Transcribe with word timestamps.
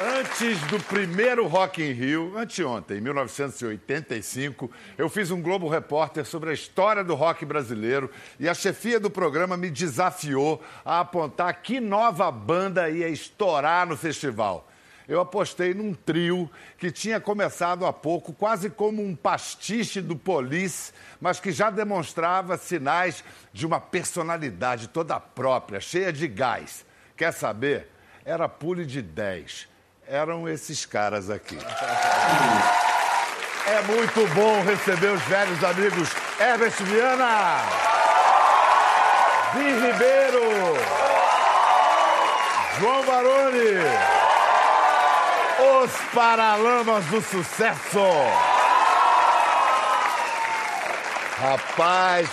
Antes 0.00 0.58
do 0.68 0.80
primeiro 0.84 1.46
Rock 1.46 1.82
in 1.82 1.92
Rio, 1.92 2.36
anteontem, 2.38 2.96
em 2.96 3.00
1985, 3.02 4.70
eu 4.96 5.08
fiz 5.10 5.30
um 5.30 5.42
Globo 5.42 5.68
Repórter 5.68 6.24
sobre 6.24 6.48
a 6.48 6.54
história 6.54 7.04
do 7.04 7.14
rock 7.14 7.44
brasileiro 7.44 8.10
e 8.40 8.48
a 8.48 8.54
chefia 8.54 8.98
do 8.98 9.10
programa 9.10 9.54
me 9.54 9.70
desafiou 9.70 10.62
a 10.82 11.00
apontar 11.00 11.60
que 11.60 11.78
nova 11.78 12.30
banda 12.30 12.88
ia 12.88 13.08
estourar 13.08 13.86
no 13.86 13.94
festival. 13.94 14.66
Eu 15.06 15.20
apostei 15.20 15.74
num 15.74 15.92
trio 15.92 16.50
que 16.78 16.90
tinha 16.90 17.20
começado 17.20 17.84
há 17.84 17.92
pouco, 17.92 18.32
quase 18.32 18.70
como 18.70 19.04
um 19.04 19.14
pastiche 19.14 20.00
do 20.00 20.16
Police, 20.16 20.92
mas 21.20 21.38
que 21.38 21.52
já 21.52 21.68
demonstrava 21.68 22.56
sinais 22.56 23.22
de 23.52 23.66
uma 23.66 23.78
personalidade 23.78 24.88
toda 24.88 25.20
própria, 25.20 25.80
cheia 25.80 26.10
de 26.10 26.26
gás. 26.26 26.84
Quer 27.14 27.32
saber? 27.32 27.88
Era 28.24 28.48
pule 28.48 28.86
de 28.86 29.02
10 29.02 29.71
eram 30.12 30.46
esses 30.46 30.84
caras 30.84 31.30
aqui. 31.30 31.58
É 33.66 33.80
muito 33.82 34.26
bom 34.34 34.62
receber 34.62 35.06
os 35.06 35.22
velhos 35.22 35.64
amigos 35.64 36.10
Herbert 36.38 36.74
Viana, 36.80 37.56
Di 39.54 39.70
Ribeiro, 39.70 40.76
João 42.78 43.02
Baroni, 43.04 43.78
os 45.80 45.90
Paralamas 46.12 47.06
do 47.06 47.22
Sucesso. 47.22 48.06
Rapaz, 51.40 52.28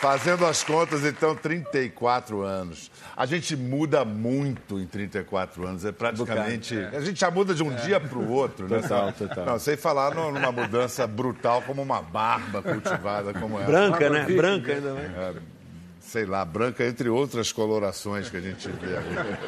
fazendo 0.00 0.46
as 0.46 0.62
contas, 0.62 1.04
então, 1.04 1.34
34 1.34 2.42
anos. 2.42 2.90
A 3.16 3.26
gente 3.26 3.56
muda 3.56 4.04
muito 4.04 4.78
em 4.78 4.86
34 4.86 5.66
anos. 5.66 5.84
É 5.84 5.92
praticamente. 5.92 6.78
É. 6.78 6.96
A 6.96 7.00
gente 7.00 7.20
já 7.20 7.30
muda 7.30 7.54
de 7.54 7.62
um 7.62 7.72
é. 7.72 7.76
dia 7.76 8.00
para 8.00 8.18
o 8.18 8.30
outro, 8.30 8.68
né? 8.68 8.80
Total, 8.80 9.12
total. 9.12 9.44
Não, 9.44 9.58
sem 9.58 9.76
falar 9.76 10.14
numa 10.14 10.52
mudança 10.52 11.06
brutal 11.06 11.62
como 11.62 11.82
uma 11.82 12.00
barba 12.00 12.62
cultivada 12.62 13.32
como 13.34 13.58
essa. 13.58 13.66
Branca, 13.66 14.10
né? 14.10 14.24
Branca 14.24 14.72
ainda 14.72 14.94
mais. 14.94 15.16
É, 15.16 15.34
sei 16.00 16.24
lá, 16.24 16.44
branca 16.44 16.86
entre 16.86 17.08
outras 17.08 17.52
colorações 17.52 18.30
que 18.30 18.36
a 18.36 18.40
gente 18.40 18.68
vê 18.68 18.96
ali. 18.96 19.38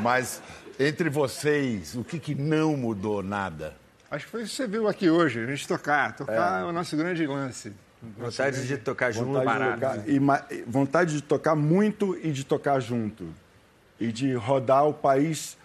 Mas 0.00 0.42
entre 0.78 1.10
vocês, 1.10 1.94
o 1.94 2.02
que, 2.02 2.18
que 2.18 2.34
não 2.34 2.76
mudou 2.76 3.22
nada? 3.22 3.76
Acho 4.10 4.24
que 4.24 4.30
foi 4.30 4.42
isso 4.42 4.50
que 4.50 4.56
você 4.56 4.66
viu 4.66 4.88
aqui 4.88 5.08
hoje, 5.08 5.40
a 5.40 5.46
gente 5.46 5.68
tocar. 5.68 6.16
Tocar 6.16 6.60
é, 6.60 6.62
é 6.62 6.64
o 6.64 6.72
nosso 6.72 6.96
grande 6.96 7.24
lance. 7.26 7.72
Vontade 8.02 8.66
de 8.66 8.78
tocar 8.78 9.12
junto, 9.12 9.26
vontade 9.26 9.46
barato. 9.46 10.02
De 10.02 10.18
tocar, 10.18 10.52
e, 10.52 10.62
vontade 10.62 11.14
de 11.14 11.22
tocar 11.22 11.54
muito 11.54 12.18
e 12.22 12.32
de 12.32 12.44
tocar 12.44 12.80
junto. 12.80 13.28
E 13.98 14.10
de 14.10 14.32
rodar 14.34 14.86
o 14.86 14.94
país, 14.94 15.58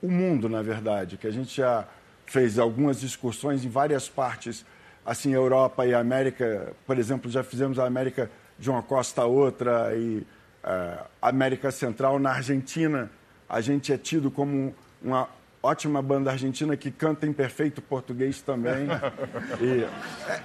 o 0.00 0.08
mundo, 0.08 0.48
na 0.48 0.62
verdade. 0.62 1.18
Que 1.18 1.26
a 1.26 1.30
gente 1.30 1.54
já 1.54 1.86
fez 2.24 2.58
algumas 2.58 3.02
excursões 3.02 3.64
em 3.64 3.68
várias 3.68 4.08
partes, 4.08 4.64
assim, 5.04 5.34
Europa 5.34 5.86
e 5.86 5.92
América. 5.92 6.72
Por 6.86 6.98
exemplo, 6.98 7.30
já 7.30 7.44
fizemos 7.44 7.78
a 7.78 7.84
América 7.84 8.30
de 8.58 8.70
uma 8.70 8.82
costa 8.82 9.22
a 9.22 9.26
outra 9.26 9.94
e 9.94 10.26
uh, 10.64 11.04
América 11.20 11.70
Central. 11.70 12.18
Na 12.18 12.30
Argentina, 12.30 13.10
a 13.46 13.60
gente 13.60 13.92
é 13.92 13.98
tido 13.98 14.30
como 14.30 14.74
uma 15.02 15.28
ótima 15.62 16.02
banda 16.02 16.30
argentina 16.30 16.76
que 16.76 16.90
canta 16.90 17.26
em 17.26 17.32
perfeito 17.32 17.80
português 17.80 18.40
também. 18.42 18.88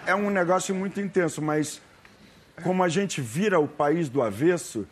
É, 0.05 0.11
é 0.11 0.15
um 0.15 0.29
negócio 0.29 0.75
muito 0.75 1.01
intenso, 1.01 1.41
mas 1.41 1.81
como 2.63 2.83
a 2.83 2.89
gente 2.89 3.19
vira 3.21 3.59
o 3.59 3.67
país 3.67 4.09
do 4.09 4.21
avesso, 4.21 4.87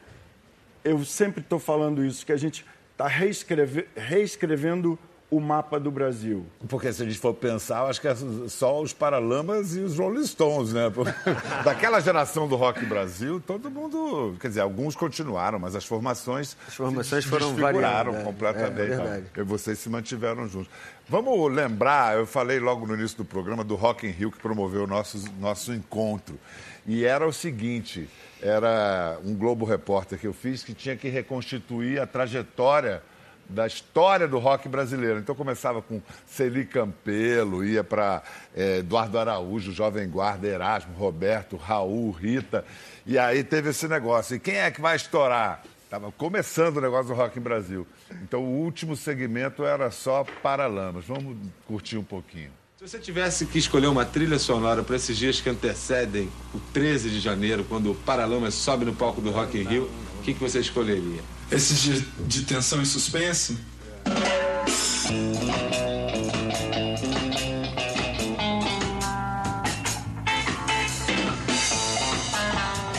eu 0.84 1.04
sempre 1.06 1.42
estou 1.42 1.60
falando 1.60 2.04
isso, 2.04 2.26
que 2.26 2.32
a 2.32 2.38
gente 2.38 2.66
está 2.92 3.08
reescreve, 3.08 3.88
reescrevendo 3.96 4.98
o 5.36 5.42
mapa 5.42 5.78
do 5.80 5.92
Brasil. 5.92 6.46
Porque 6.70 6.92
se 6.94 7.04
a 7.04 7.06
gente 7.06 7.18
for 7.18 7.34
pensar, 7.34 7.80
eu 7.80 7.88
acho 7.88 8.00
que 8.00 8.08
é 8.08 8.16
só 8.48 8.82
os 8.82 8.94
Paralamas 8.94 9.76
e 9.76 9.80
os 9.82 9.98
Rolling 9.98 10.26
Stones, 10.26 10.72
né? 10.72 10.84
Daquela 11.66 12.00
geração 12.00 12.48
do 12.48 12.56
rock 12.56 12.86
Brasil, 12.86 13.42
todo 13.46 13.70
mundo, 13.70 14.38
quer 14.40 14.48
dizer, 14.48 14.62
alguns 14.62 14.96
continuaram, 14.96 15.60
mas 15.60 15.76
as 15.76 15.84
formações 15.84 16.56
as 16.66 16.76
formações 16.76 17.26
foram 17.26 17.54
variando, 17.54 18.16
é, 18.16 18.24
completamente. 18.24 18.82
É, 18.82 18.96
verdade. 18.96 19.26
E 19.36 19.44
vocês 19.44 19.78
se 19.78 19.90
mantiveram 19.90 20.48
juntos. 20.48 20.70
Vamos 21.10 21.54
lembrar, 21.54 22.16
eu 22.16 22.26
falei 22.26 22.60
logo 22.60 22.88
no 22.88 22.96
início 22.96 23.18
do 23.18 23.26
programa 23.26 23.64
do 23.64 23.76
Rock 23.76 24.08
in 24.08 24.12
Rio 24.12 24.32
que 24.32 24.40
promoveu 24.40 24.86
o 24.86 24.88
nosso, 24.88 25.22
nosso 25.40 25.74
encontro. 25.74 26.40
E 26.88 27.04
era 27.04 27.28
o 27.28 27.34
seguinte, 27.34 28.10
era 28.42 29.20
um 29.24 29.36
Globo 29.36 29.66
Repórter 29.66 30.18
que 30.18 30.28
eu 30.28 30.34
fiz 30.34 30.64
que 30.64 30.74
tinha 30.74 30.96
que 30.96 31.10
reconstituir 31.10 32.00
a 32.00 32.08
trajetória 32.08 33.04
da 33.50 33.68
história 33.68 34.28
do 34.28 34.40
rock 34.40 34.68
brasileiro. 34.68 35.20
Então 35.20 35.36
começava 35.36 35.82
com 35.82 36.02
Celi 36.26 36.66
Campelo, 36.66 37.64
ia 37.64 37.84
para 37.84 38.24
é, 38.56 38.80
Eduardo 38.80 39.18
Araújo, 39.18 39.72
Jovem 39.72 40.10
Guarda, 40.10 40.48
Erasmo, 40.48 40.94
Roberto, 40.96 41.56
Raul, 41.56 42.12
Rita. 42.12 42.66
E 43.06 43.18
aí 43.18 43.44
teve 43.44 43.70
esse 43.70 43.88
negócio. 43.88 44.36
E 44.36 44.40
quem 44.40 44.56
é 44.56 44.72
que 44.72 44.82
vai 44.82 44.96
estourar? 44.96 45.64
Estava 45.84 46.12
começando 46.12 46.78
o 46.78 46.82
negócio 46.82 47.08
do 47.08 47.14
rock 47.14 47.38
em 47.38 47.42
Brasil. 47.42 47.88
Então 48.24 48.42
o 48.44 48.64
último 48.64 48.96
segmento 48.96 49.64
era 49.64 49.92
só 49.92 50.26
Paralamas. 50.42 51.06
Vamos 51.06 51.38
curtir 51.68 51.98
um 51.98 52.04
pouquinho. 52.04 52.52
Se 52.78 52.88
você 52.88 53.00
tivesse 53.00 53.46
que 53.46 53.58
escolher 53.58 53.88
uma 53.88 54.04
trilha 54.04 54.38
sonora 54.38 54.84
para 54.84 54.96
esses 54.96 55.18
dias 55.18 55.40
que 55.40 55.50
antecedem 55.50 56.30
o 56.54 56.60
13 56.74 57.10
de 57.10 57.20
janeiro, 57.20 57.64
quando 57.64 57.92
o 57.92 57.96
Paralamas 57.96 58.56
sobe 58.56 58.84
no 58.84 58.94
palco 58.94 59.22
do 59.22 59.32
Rock 59.32 59.58
in 59.58 59.64
Rio, 59.64 59.90
o 60.20 60.24
que, 60.24 60.34
que 60.34 60.40
você 60.40 60.60
escolheria? 60.60 61.22
Esses 61.52 61.82
dias 61.82 62.04
de 62.28 62.42
tensão 62.42 62.82
e 62.82 62.86
suspense? 62.86 63.58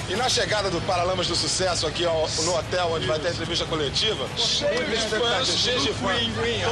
E 0.09 0.15
na 0.15 0.29
chegada 0.29 0.71
do 0.71 0.81
Paralamas 0.83 1.27
do 1.27 1.35
Sucesso 1.35 1.87
aqui 1.89 2.07
ó, 2.07 2.27
no 2.45 2.57
hotel 2.57 2.93
onde 2.93 3.07
vai 3.07 3.19
ter 3.19 3.29
a 3.29 3.31
entrevista 3.33 3.65
coletiva, 3.67 4.29
cheio 4.37 4.85
de 4.87 4.97
fãs, 4.97 5.49
cheio 5.49 5.81
de 5.81 5.93
fãs, 5.95 6.23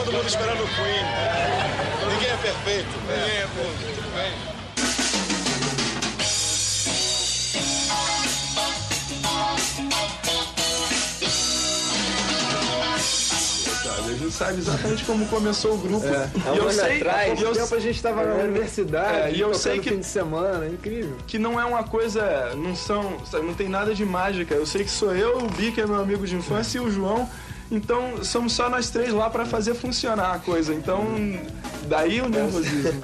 todo 0.04 0.12
mundo 0.12 0.28
esperando 0.28 0.62
o 0.62 0.68
Queen. 0.68 1.04
Ninguém 2.12 2.30
é 2.30 2.36
perfeito. 2.36 2.88
Ninguém 3.00 3.36
é 3.36 3.48
perfeito. 3.48 3.93
Sabe 14.30 14.58
exatamente 14.58 15.04
como 15.04 15.26
começou 15.26 15.74
o 15.74 15.78
grupo. 15.78 16.06
É, 16.06 16.30
e 16.54 16.58
eu 16.58 16.70
sei, 16.70 16.96
atrás, 16.98 17.40
eu, 17.40 17.52
tempo 17.52 17.74
a 17.74 17.80
gente 17.80 17.96
estava 17.96 18.24
na 18.24 18.34
é, 18.34 18.44
universidade, 18.44 19.18
é, 19.18 19.32
e 19.32 19.40
eu 19.40 19.54
sei 19.54 19.78
que 19.78 19.90
fim 19.90 20.00
de 20.00 20.06
semana, 20.06 20.64
é 20.64 20.68
incrível. 20.68 21.16
Que 21.26 21.38
não 21.38 21.60
é 21.60 21.64
uma 21.64 21.84
coisa, 21.84 22.54
não 22.54 22.74
são, 22.74 23.24
sabe, 23.26 23.44
não 23.44 23.54
tem 23.54 23.68
nada 23.68 23.94
de 23.94 24.04
mágica. 24.04 24.54
Eu 24.54 24.66
sei 24.66 24.84
que 24.84 24.90
sou 24.90 25.14
eu, 25.14 25.38
o 25.38 25.48
Bi, 25.48 25.72
que 25.72 25.80
é 25.80 25.86
meu 25.86 26.00
amigo 26.00 26.26
de 26.26 26.36
infância, 26.36 26.78
e 26.78 26.80
o 26.80 26.90
João. 26.90 27.28
Então, 27.70 28.22
somos 28.22 28.52
só 28.52 28.68
nós 28.68 28.90
três 28.90 29.12
lá 29.12 29.30
para 29.30 29.44
fazer 29.44 29.74
funcionar 29.74 30.34
a 30.34 30.38
coisa. 30.38 30.74
Então, 30.74 31.04
daí 31.88 32.20
o 32.20 32.28
nervosismo. 32.28 33.02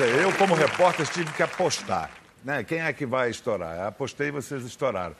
eu, 0.00 0.32
como 0.32 0.54
repórter, 0.54 1.06
tive 1.08 1.32
que 1.32 1.42
apostar. 1.42 2.10
Né? 2.44 2.64
Quem 2.64 2.80
é 2.80 2.92
que 2.92 3.04
vai 3.04 3.30
estourar? 3.30 3.76
Eu 3.76 3.88
apostei 3.88 4.28
e 4.28 4.30
vocês 4.30 4.64
estouraram. 4.64 5.14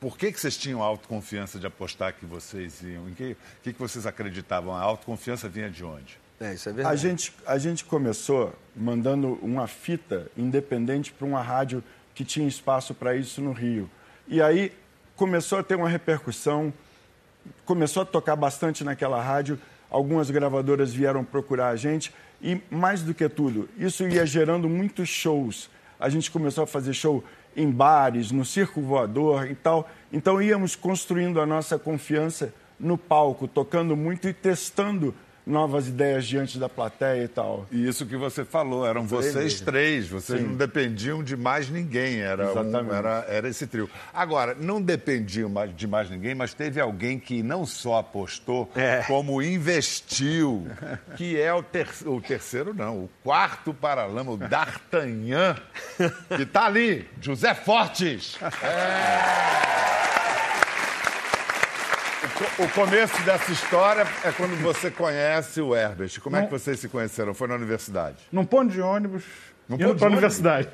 Por 0.00 0.16
que, 0.16 0.30
que 0.30 0.40
vocês 0.40 0.56
tinham 0.56 0.82
autoconfiança 0.82 1.58
de 1.58 1.66
apostar 1.66 2.14
que 2.14 2.24
vocês 2.24 2.82
iam? 2.82 3.08
Em 3.08 3.14
que, 3.14 3.36
que, 3.62 3.72
que 3.72 3.78
vocês 3.78 4.06
acreditavam? 4.06 4.74
A 4.74 4.80
autoconfiança 4.80 5.48
vinha 5.48 5.68
de 5.68 5.84
onde? 5.84 6.18
É, 6.40 6.54
isso 6.54 6.68
é 6.68 6.72
verdade. 6.72 6.94
A 6.94 6.96
gente, 6.96 7.32
a 7.44 7.58
gente 7.58 7.84
começou 7.84 8.54
mandando 8.76 9.38
uma 9.42 9.66
fita 9.66 10.30
independente 10.36 11.12
para 11.12 11.26
uma 11.26 11.42
rádio 11.42 11.82
que 12.14 12.24
tinha 12.24 12.46
espaço 12.46 12.94
para 12.94 13.16
isso 13.16 13.40
no 13.40 13.52
Rio. 13.52 13.90
E 14.28 14.40
aí 14.40 14.72
começou 15.16 15.58
a 15.58 15.62
ter 15.64 15.74
uma 15.74 15.88
repercussão, 15.88 16.72
começou 17.64 18.02
a 18.02 18.06
tocar 18.06 18.36
bastante 18.36 18.84
naquela 18.84 19.20
rádio, 19.20 19.58
algumas 19.90 20.30
gravadoras 20.30 20.92
vieram 20.92 21.24
procurar 21.24 21.70
a 21.70 21.76
gente 21.76 22.12
e, 22.40 22.60
mais 22.70 23.02
do 23.02 23.12
que 23.12 23.28
tudo, 23.28 23.68
isso 23.76 24.06
ia 24.06 24.24
gerando 24.24 24.68
muitos 24.68 25.08
shows. 25.08 25.68
A 25.98 26.08
gente 26.08 26.30
começou 26.30 26.62
a 26.62 26.66
fazer 26.66 26.94
show 26.94 27.24
em 27.58 27.70
bares, 27.70 28.30
no 28.30 28.44
circo 28.44 28.80
voador 28.80 29.50
e 29.50 29.54
tal. 29.54 29.88
Então 30.12 30.40
íamos 30.40 30.76
construindo 30.76 31.40
a 31.40 31.46
nossa 31.46 31.78
confiança 31.78 32.54
no 32.78 32.96
palco, 32.96 33.48
tocando 33.48 33.96
muito 33.96 34.28
e 34.28 34.32
testando 34.32 35.12
novas 35.48 35.88
ideias 35.88 36.26
diante 36.26 36.58
da 36.58 36.68
plateia 36.68 37.24
e 37.24 37.28
tal. 37.28 37.66
E 37.72 37.88
isso 37.88 38.06
que 38.06 38.16
você 38.16 38.44
falou, 38.44 38.86
eram 38.86 39.04
vocês 39.06 39.60
três, 39.60 40.08
vocês 40.08 40.40
Sim. 40.40 40.48
não 40.48 40.54
dependiam 40.54 41.22
de 41.22 41.36
mais 41.36 41.70
ninguém, 41.70 42.20
era, 42.20 42.52
um, 42.52 42.92
era, 42.92 43.24
era 43.28 43.48
esse 43.48 43.66
trio. 43.66 43.88
Agora, 44.12 44.54
não 44.54 44.80
dependiam 44.80 45.50
de 45.74 45.86
mais 45.86 46.10
ninguém, 46.10 46.34
mas 46.34 46.52
teve 46.52 46.80
alguém 46.80 47.18
que 47.18 47.42
não 47.42 47.64
só 47.64 47.98
apostou, 47.98 48.70
é. 48.76 49.02
como 49.06 49.42
investiu, 49.42 50.66
que 51.16 51.40
é 51.40 51.52
o, 51.52 51.62
ter, 51.62 51.88
o 52.04 52.20
terceiro, 52.20 52.74
não, 52.74 53.04
o 53.04 53.10
quarto 53.24 53.72
paralama, 53.72 54.32
o 54.32 54.36
D'Artagnan, 54.36 55.56
que 56.36 56.42
está 56.42 56.66
ali, 56.66 57.08
José 57.20 57.54
Fortes. 57.54 58.38
É. 58.62 59.68
o 62.58 62.68
começo 62.68 63.20
dessa 63.24 63.50
história 63.50 64.06
é 64.24 64.30
quando 64.32 64.54
você 64.62 64.90
conhece 64.90 65.60
o 65.60 65.74
Herbert. 65.74 66.20
Como 66.20 66.36
é 66.36 66.44
que 66.44 66.50
vocês 66.50 66.78
se 66.78 66.88
conheceram? 66.88 67.34
Foi 67.34 67.48
na 67.48 67.54
universidade? 67.54 68.16
Num 68.30 68.44
ponto 68.44 68.72
de 68.72 68.80
ônibus, 68.80 69.24
Num 69.68 69.76
indo 69.76 69.96
para 69.96 70.06
a 70.06 70.10
universidade. 70.10 70.68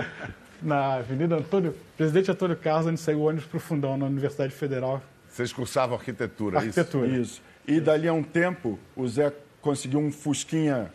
na 0.62 0.94
Avenida 0.94 1.36
Antônio, 1.36 1.76
Presidente 1.96 2.30
Antônio 2.30 2.56
Carlos, 2.56 2.86
onde 2.86 3.00
saiu 3.00 3.20
o 3.20 3.24
ônibus 3.24 3.46
para 3.46 3.56
o 3.56 3.60
Fundão, 3.60 3.96
na 3.96 4.06
Universidade 4.06 4.52
Federal. 4.54 5.02
Vocês 5.28 5.52
cursavam 5.52 5.96
arquitetura, 5.96 6.58
arquitetura. 6.58 7.06
isso? 7.06 7.20
Isso. 7.20 7.42
E 7.66 7.80
dali 7.80 8.08
a 8.08 8.12
um 8.12 8.22
tempo, 8.22 8.78
o 8.96 9.06
Zé 9.06 9.32
conseguiu 9.60 10.00
um 10.00 10.10
fusquinha 10.10 10.90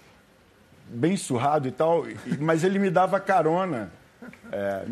bem 0.88 1.16
surrado 1.16 1.68
e 1.68 1.72
tal, 1.72 2.06
mas 2.40 2.64
ele 2.64 2.80
me 2.80 2.90
dava 2.90 3.20
carona. 3.20 3.92
É, 4.52 4.86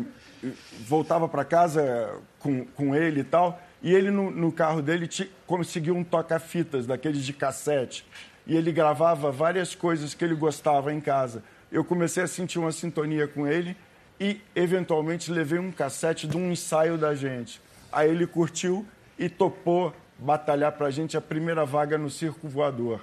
voltava 0.86 1.28
para 1.28 1.44
casa 1.44 2.14
com, 2.38 2.64
com 2.64 2.94
ele 2.94 3.20
e 3.20 3.24
tal, 3.24 3.60
e 3.82 3.94
ele 3.94 4.10
no, 4.10 4.30
no 4.30 4.50
carro 4.50 4.82
dele 4.82 5.08
conseguiu 5.46 5.96
um 5.96 6.04
toca-fitas, 6.04 6.86
daqueles 6.86 7.24
de 7.24 7.32
cassete, 7.32 8.04
e 8.46 8.56
ele 8.56 8.72
gravava 8.72 9.30
várias 9.30 9.74
coisas 9.74 10.14
que 10.14 10.24
ele 10.24 10.34
gostava 10.34 10.92
em 10.92 11.00
casa. 11.00 11.42
Eu 11.70 11.84
comecei 11.84 12.22
a 12.22 12.26
sentir 12.26 12.58
uma 12.58 12.72
sintonia 12.72 13.28
com 13.28 13.46
ele 13.46 13.76
e, 14.18 14.40
eventualmente, 14.56 15.30
levei 15.30 15.58
um 15.58 15.70
cassete 15.70 16.26
de 16.26 16.36
um 16.36 16.50
ensaio 16.50 16.96
da 16.96 17.14
gente. 17.14 17.60
Aí 17.92 18.10
ele 18.10 18.26
curtiu 18.26 18.86
e 19.18 19.28
topou 19.28 19.94
batalhar 20.18 20.72
para 20.72 20.86
a 20.86 20.90
gente 20.90 21.16
a 21.16 21.20
primeira 21.20 21.64
vaga 21.64 21.96
no 21.98 22.10
Circo 22.10 22.48
Voador. 22.48 23.00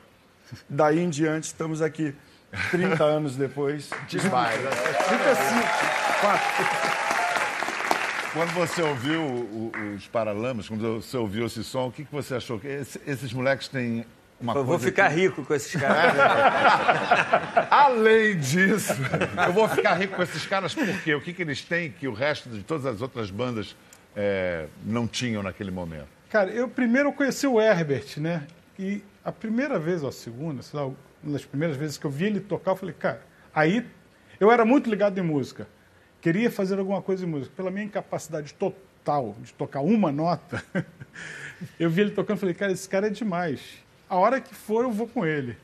Daí 0.70 1.00
em 1.00 1.10
diante, 1.10 1.46
estamos 1.46 1.82
aqui, 1.82 2.14
30 2.72 3.04
anos 3.04 3.36
depois. 3.36 3.90
Demais. 4.08 4.60
35, 4.60 6.22
4. 6.22 7.05
Quando 8.36 8.52
você 8.52 8.82
ouviu 8.82 9.72
os 9.96 10.10
Paralamas, 10.10 10.68
quando 10.68 11.02
você 11.02 11.16
ouviu 11.16 11.46
esse 11.46 11.64
som, 11.64 11.88
o 11.88 11.92
que, 11.92 12.06
você 12.12 12.36
achou? 12.36 12.60
Esses, 12.66 13.02
esses 13.08 13.32
moleques 13.32 13.70
têm 13.70 14.06
uma 14.42 14.54
eu 14.54 14.66
vou 14.66 14.78
ficar 14.78 15.10
que... 15.10 15.16
rico 15.22 15.46
com 15.46 15.54
esses 15.54 15.80
caras. 15.80 16.14
Além 17.72 18.38
disso, 18.38 18.92
eu 19.48 19.54
vou 19.54 19.70
ficar 19.70 19.94
rico 19.94 20.18
com 20.18 20.22
esses 20.22 20.46
caras 20.46 20.76
por 20.76 20.86
quê? 21.02 21.16
O 21.16 21.22
que, 21.22 21.32
que 21.32 21.44
eles 21.44 21.62
têm 21.64 21.90
que 21.90 22.10
o 22.10 22.14
resto 22.14 22.50
de 22.50 22.62
todas 22.62 22.86
as 22.86 23.02
outras 23.02 23.32
bandas 23.32 23.74
é, 24.14 24.66
não 24.84 25.08
tinham 25.08 25.42
naquele 25.42 25.72
momento? 25.72 26.10
Cara, 26.30 26.50
eu 26.50 26.68
primeiro 26.68 27.14
conheci 27.14 27.48
o 27.48 27.62
Herbert, 27.62 28.18
né? 28.18 28.46
E 28.78 29.02
a 29.24 29.32
primeira 29.32 29.80
vez, 29.80 30.04
ou 30.04 30.10
a 30.10 30.12
segunda, 30.12 30.62
sei 30.62 30.78
lá, 30.78 30.88
uma 30.88 31.32
das 31.32 31.46
primeiras 31.46 31.78
vezes 31.78 31.98
que 31.98 32.06
eu 32.06 32.12
vi 32.12 32.26
ele 32.26 32.42
tocar, 32.42 32.72
eu 32.72 32.76
falei, 32.76 32.96
cara, 33.00 33.22
aí 33.56 33.88
eu 34.42 34.52
era 34.52 34.66
muito 34.66 34.90
ligado 34.90 35.18
em 35.18 35.24
música 35.24 35.66
queria 36.26 36.50
fazer 36.50 36.80
alguma 36.80 37.04
coisa 37.04 37.24
em 37.24 37.28
música. 37.28 37.54
Pela 37.56 37.70
minha 37.70 37.86
incapacidade 37.86 38.52
total 38.56 39.36
de 39.44 39.54
tocar 39.54 39.82
uma 39.82 40.12
nota, 40.12 40.64
eu 41.80 41.88
vi 41.88 42.02
ele 42.02 42.12
tocando 42.12 42.38
e 42.38 42.40
falei, 42.40 42.56
cara, 42.56 42.72
esse 42.72 42.90
cara 42.90 43.06
é 43.06 43.10
demais. 43.12 43.62
A 44.10 44.16
hora 44.16 44.42
que 44.42 44.56
for, 44.56 44.86
eu 44.86 44.92
vou 44.92 45.08
com 45.08 45.24
ele. 45.24 45.56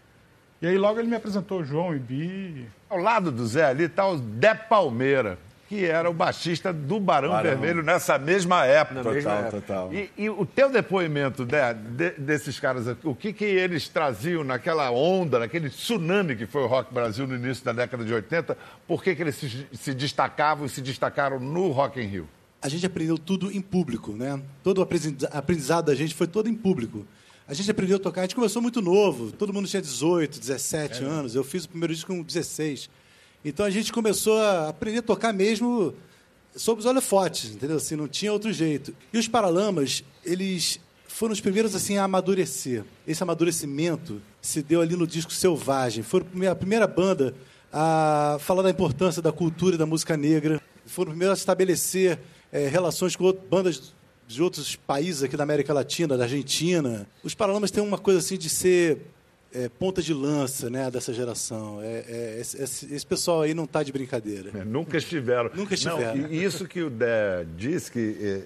E 0.62 0.68
aí 0.68 0.78
logo 0.78 1.00
ele 1.00 1.08
me 1.08 1.16
apresentou 1.16 1.66
João 1.66 1.96
e 1.96 1.98
Bi. 1.98 2.69
Ao 2.88 3.00
lado 3.00 3.31
do 3.31 3.44
Zé 3.48 3.66
ali 3.66 3.86
está 3.86 4.08
o 4.08 4.19
Dé 4.19 4.54
Palmeira 4.54 5.40
que 5.71 5.85
era 5.85 6.09
o 6.09 6.13
baixista 6.13 6.73
do 6.73 7.00
Barão, 7.00 7.29
Barão. 7.29 7.50
Vermelho 7.51 7.81
nessa 7.81 8.18
mesma 8.18 8.65
época. 8.65 8.95
total, 8.95 9.13
mesma 9.13 9.31
época. 9.31 9.62
total. 9.62 9.94
E, 9.94 10.09
e, 10.18 10.29
o 10.29 10.45
teu 10.45 10.69
depoimento 10.69 11.45
de, 11.45 11.56
de, 11.95 12.09
desses 12.19 12.59
caras, 12.59 12.88
o 13.06 13.15
que, 13.15 13.31
que 13.31 13.45
eles 13.45 13.88
traziam 13.88 14.44
naquela 14.44 14.91
onda, 14.91 15.39
naquele 15.39 15.69
tsunami 15.69 16.35
que 16.35 16.45
foi 16.45 16.63
o 16.63 16.68
Rock 16.68 16.94
Brasil 16.94 17.25
no 17.25 17.38
início 17.38 17.63
da 17.63 17.71
década 17.71 18.03
de 18.03 18.13
80, 18.13 18.57
por 18.85 19.01
que, 19.01 19.15
que 19.15 19.21
eles 19.21 19.35
se, 19.35 19.65
se 19.71 19.94
destacavam 19.94 20.65
e 20.65 20.69
se 20.69 20.81
destacaram 20.81 21.39
no 21.39 21.71
Rock 21.71 22.01
in 22.01 22.06
Rio? 22.06 22.27
A 22.62 22.67
gente 22.67 22.85
aprendeu 22.85 23.17
tudo 23.17 23.50
em 23.50 23.62
público, 23.62 24.12
né? 24.12 24.41
Todo 24.62 24.79
o 24.79 24.81
aprendizado 25.31 25.85
da 25.85 25.95
gente 25.95 26.13
foi 26.13 26.27
todo 26.27 26.50
em 26.50 26.53
público. 26.53 27.07
A 27.47 27.53
gente 27.53 27.71
aprendeu 27.71 27.95
a 27.95 28.00
tocar, 28.00 28.21
a 28.21 28.24
gente 28.25 28.35
começou 28.35 28.62
muito 28.62 28.81
novo, 28.81 29.31
todo 29.31 29.53
mundo 29.53 29.69
tinha 29.69 29.81
18, 29.81 30.38
17 30.38 31.01
é, 31.01 31.07
anos. 31.07 31.33
Eu 31.33 31.45
fiz 31.45 31.63
o 31.63 31.69
primeiro 31.69 31.94
disco 31.94 32.13
com 32.13 32.21
16. 32.21 32.89
Então 33.43 33.65
a 33.65 33.69
gente 33.69 33.91
começou 33.91 34.38
a 34.38 34.69
aprender 34.69 34.99
a 34.99 35.03
tocar 35.03 35.33
mesmo 35.33 35.93
sob 36.55 36.79
os 36.79 36.85
holofotes, 36.85 37.51
entendeu? 37.51 37.77
Assim, 37.77 37.95
não 37.95 38.07
tinha 38.07 38.31
outro 38.31 38.51
jeito. 38.51 38.93
E 39.11 39.17
os 39.17 39.27
Paralamas, 39.27 40.03
eles 40.23 40.79
foram 41.07 41.33
os 41.33 41.41
primeiros 41.41 41.75
assim 41.75 41.97
a 41.97 42.03
amadurecer. 42.03 42.83
Esse 43.07 43.23
amadurecimento 43.23 44.21
se 44.41 44.61
deu 44.61 44.81
ali 44.81 44.95
no 44.95 45.07
disco 45.07 45.31
Selvagem. 45.31 46.03
Foi 46.03 46.23
a 46.49 46.55
primeira 46.55 46.88
banda 46.88 47.33
a 47.71 48.38
falar 48.39 48.63
da 48.63 48.69
importância 48.69 49.21
da 49.21 49.31
cultura 49.31 49.75
e 49.75 49.77
da 49.77 49.85
música 49.85 50.17
negra. 50.17 50.61
Foram 50.85 51.09
os 51.09 51.13
primeiros 51.13 51.39
a 51.39 51.41
estabelecer 51.41 52.19
é, 52.51 52.67
relações 52.67 53.15
com 53.15 53.23
outras 53.23 53.47
bandas 53.47 53.93
de 54.27 54.41
outros 54.41 54.75
países 54.75 55.23
aqui 55.23 55.35
da 55.35 55.43
América 55.43 55.73
Latina, 55.73 56.17
da 56.17 56.23
Argentina. 56.23 57.07
Os 57.23 57.35
Paralamas 57.35 57.71
têm 57.71 57.83
uma 57.83 57.97
coisa 57.97 58.19
assim 58.19 58.38
de 58.38 58.49
ser 58.49 58.99
é, 59.53 59.69
ponta 59.69 60.01
de 60.01 60.13
lança 60.13 60.69
né, 60.69 60.89
dessa 60.89 61.13
geração. 61.13 61.81
É, 61.81 62.06
é 62.07 62.38
esse, 62.39 62.94
esse, 62.94 63.06
pessoal 63.06 63.42
aí 63.42 63.53
não 63.53 63.65
está 63.65 63.83
de 63.83 63.92
brincadeira. 63.92 64.51
É, 64.53 64.63
nunca 64.63 64.98
estiveram. 64.98 65.51
Nunca 65.53 65.74
estiveram. 65.74 66.15
Não, 66.15 66.31
isso 66.31 66.68
que 66.68 66.81
o 66.81 66.89
Dé 66.89 67.45
disse, 67.56 67.92
que 67.92 68.18
é, 68.21 68.44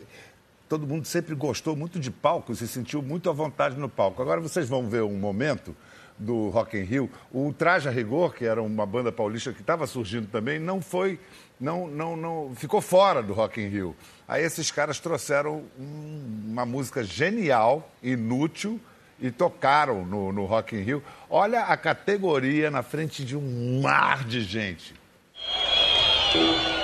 todo 0.68 0.88
mundo 0.88 1.06
sempre 1.06 1.36
gostou 1.36 1.76
muito 1.76 2.00
de 2.00 2.12
palco, 2.12 2.56
se 2.56 2.68
sentiu 2.68 3.02
muito 3.02 3.30
à 3.30 3.34
vontade 3.34 3.78
no 3.78 3.90
palco. 3.90 4.22
Agora 4.22 4.42
vocês 4.42 4.68
vão 4.68 4.90
ver 4.90 5.04
um 5.04 5.18
momento 5.18 5.76
do 6.18 6.50
Rock 6.50 6.78
in 6.78 6.84
Rio. 6.84 7.10
O 7.32 7.54
Traja 7.54 7.90
Rigor, 7.90 8.34
que 8.34 8.46
era 8.46 8.62
uma 8.62 8.86
banda 8.86 9.12
paulista 9.12 9.52
que 9.54 9.62
estava 9.62 9.86
surgindo 9.86 10.28
também, 10.28 10.60
não 10.60 10.82
foi, 10.82 11.20
não, 11.60 11.88
não, 11.88 12.16
não 12.16 12.56
ficou 12.56 12.82
fora 12.82 13.22
do 13.22 13.34
Rock 13.34 13.62
in 13.62 13.68
Rio. 13.68 13.96
Aí 14.28 14.44
esses 14.44 14.72
caras 14.72 15.00
trouxeram 15.00 15.64
um, 15.78 16.48
uma 16.48 16.66
música 16.66 17.04
genial, 17.04 17.92
inútil, 18.02 18.80
e 19.20 19.32
tocaram 19.32 20.06
no, 20.06 20.32
no 20.32 20.46
Rock 20.46 20.76
in 20.76 20.82
Rio. 20.82 21.04
Olha 21.30 21.64
a 21.64 21.78
categoria 21.78 22.70
na 22.70 22.84
frente 22.84 23.24
de 23.24 23.36
um 23.36 23.82
mar 23.82 24.24
de 24.24 24.42
gente. 24.42 24.94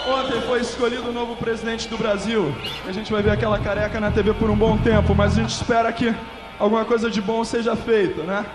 Ontem 0.07 0.41
foi 0.41 0.61
escolhido 0.61 1.09
o 1.09 1.13
novo 1.13 1.35
presidente 1.35 1.87
do 1.87 1.97
Brasil. 1.97 2.55
A 2.87 2.91
gente 2.91 3.11
vai 3.11 3.21
ver 3.21 3.31
aquela 3.31 3.59
careca 3.59 3.99
na 3.99 4.11
TV 4.11 4.33
por 4.33 4.49
um 4.49 4.55
bom 4.55 4.77
tempo, 4.77 5.13
mas 5.13 5.37
a 5.37 5.41
gente 5.41 5.53
espera 5.53 5.91
que 5.91 6.15
alguma 6.57 6.85
coisa 6.85 7.09
de 7.09 7.21
bom 7.21 7.43
seja 7.43 7.75
feita, 7.75 8.23
né? 8.23 8.45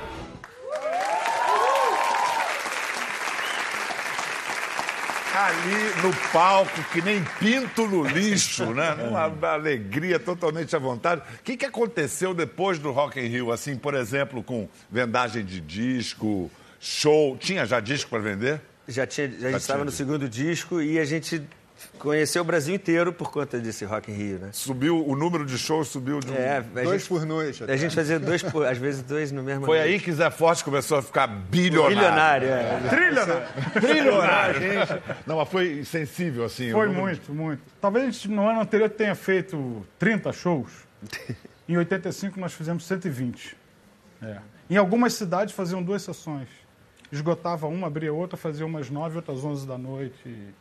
Ali 5.47 6.03
no 6.03 6.15
palco, 6.33 6.83
que 6.93 7.01
nem 7.01 7.23
pinto 7.39 7.87
no 7.87 8.05
lixo, 8.05 8.73
né? 8.73 8.95
Uma 9.09 9.49
alegria 9.49 10.19
totalmente 10.19 10.75
à 10.75 10.79
vontade. 10.79 11.23
O 11.41 11.43
que, 11.43 11.57
que 11.57 11.65
aconteceu 11.65 12.35
depois 12.35 12.79
do 12.79 12.91
Rock 12.91 13.21
in 13.21 13.29
Rio, 13.29 13.53
assim, 13.53 13.77
por 13.77 13.95
exemplo, 13.95 14.43
com 14.43 14.69
vendagem 14.91 15.45
de 15.45 15.61
disco, 15.61 16.51
show? 16.81 17.37
Tinha 17.37 17.65
já 17.65 17.81
disco 17.81 18.11
para 18.11 18.21
vender? 18.21 18.61
Já 18.89 19.07
tinha, 19.07 19.29
já, 19.29 19.51
já 19.51 19.57
estava 19.57 19.85
no 19.85 19.91
segundo 19.91 20.29
disco 20.29 20.81
e 20.81 20.99
a 20.99 21.05
gente 21.05 21.43
Conheceu 21.99 22.43
o 22.43 22.45
Brasil 22.45 22.75
inteiro 22.75 23.13
por 23.13 23.31
conta 23.31 23.59
desse 23.59 23.85
Rock 23.85 24.11
in 24.11 24.15
Rio, 24.15 24.39
né? 24.39 24.51
Subiu, 24.53 25.07
o 25.07 25.17
número 25.17 25.45
de 25.45 25.59
shows 25.59 25.89
subiu 25.89 26.21
de 26.21 26.31
um... 26.31 26.35
É, 26.35 26.61
dois 26.61 27.03
gente, 27.03 27.09
por 27.09 27.27
noite. 27.27 27.65
Até. 27.65 27.73
A 27.73 27.77
gente 27.77 27.95
fazia 27.95 28.19
dois, 28.19 28.43
por, 28.43 28.67
às 28.67 28.79
vezes 28.79 29.03
dois 29.03 29.33
no 29.33 29.43
mesmo 29.43 29.65
Foi 29.65 29.79
noite. 29.79 29.93
aí 29.93 30.01
que 30.01 30.13
Zé 30.13 30.31
Forte 30.31 30.65
começou 30.65 30.99
a 30.99 31.03
ficar 31.03 31.27
bilionário. 31.27 31.97
Bilionário, 31.97 32.49
é. 32.49 32.89
Trilionário. 32.89 33.47
Trilionário. 33.73 35.03
Não, 35.27 35.37
mas 35.37 35.49
foi 35.49 35.85
sensível, 35.85 36.45
assim. 36.45 36.71
Foi 36.73 36.89
muito, 36.89 37.33
muito. 37.33 37.63
Talvez 37.81 38.25
no 38.27 38.49
ano 38.49 38.61
anterior 38.61 38.91
tenha 38.91 39.15
feito 39.15 39.87
30 39.99 40.33
shows. 40.33 40.73
Em 41.69 41.77
85 41.77 42.39
nós 42.39 42.53
fizemos 42.53 42.87
120. 42.87 43.57
É. 44.23 44.39
Em 44.71 44.77
algumas 44.77 45.15
cidades 45.15 45.55
faziam 45.55 45.83
duas 45.83 46.03
sessões. 46.03 46.49
Esgotava 47.11 47.67
uma, 47.67 47.87
abria 47.87 48.13
outra, 48.13 48.37
fazia 48.37 48.65
umas 48.65 48.89
9, 48.89 49.17
outras 49.17 49.45
11 49.45 49.67
da 49.67 49.77
noite. 49.77 50.55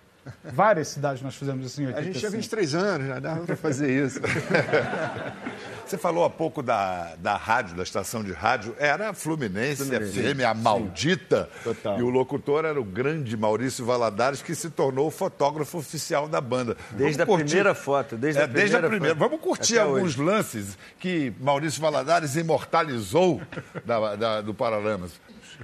Várias 0.43 0.87
cidades 0.89 1.21
nós 1.21 1.35
fizemos 1.35 1.65
assim 1.65 1.83
em 1.83 1.87
85. 1.87 1.99
A 1.99 2.13
gente 2.13 2.19
tinha 2.19 2.31
23 2.31 2.75
anos, 2.75 3.07
já 3.07 3.19
dava 3.19 3.45
para 3.45 3.55
fazer 3.55 4.05
isso. 4.05 4.19
Você 5.85 5.99
falou 5.99 6.25
há 6.25 6.29
pouco 6.31 6.63
da, 6.63 7.15
da 7.17 7.37
rádio, 7.37 7.75
da 7.75 7.83
estação 7.83 8.23
de 8.23 8.31
rádio. 8.31 8.75
Era 8.79 9.09
a 9.09 9.13
Fluminense, 9.13 9.85
Fluminense. 9.85 10.33
FM, 10.33 10.41
a 10.41 10.53
maldita. 10.55 11.47
Total. 11.63 11.99
E 11.99 12.03
o 12.03 12.09
locutor 12.09 12.65
era 12.65 12.81
o 12.81 12.83
grande 12.83 13.37
Maurício 13.37 13.85
Valadares, 13.85 14.41
que 14.41 14.55
se 14.55 14.71
tornou 14.71 15.07
o 15.07 15.11
fotógrafo 15.11 15.77
oficial 15.77 16.27
da 16.27 16.41
banda. 16.41 16.75
Desde 16.91 17.21
a 17.21 17.25
primeira 17.27 17.75
foto. 17.75 18.17
Desde, 18.17 18.41
é, 18.41 18.45
a, 18.45 18.47
primeira 18.47 18.69
desde 18.69 18.85
a 18.85 18.89
primeira. 18.89 19.15
Vamos 19.15 19.39
curtir 19.39 19.77
Até 19.77 19.83
alguns 19.83 20.03
hoje. 20.03 20.23
lances 20.23 20.77
que 20.99 21.31
Maurício 21.39 21.79
Valadares 21.79 22.35
imortalizou 22.35 23.39
da, 23.85 24.15
da, 24.15 24.41
do 24.41 24.55
Paralamas. 24.55 25.11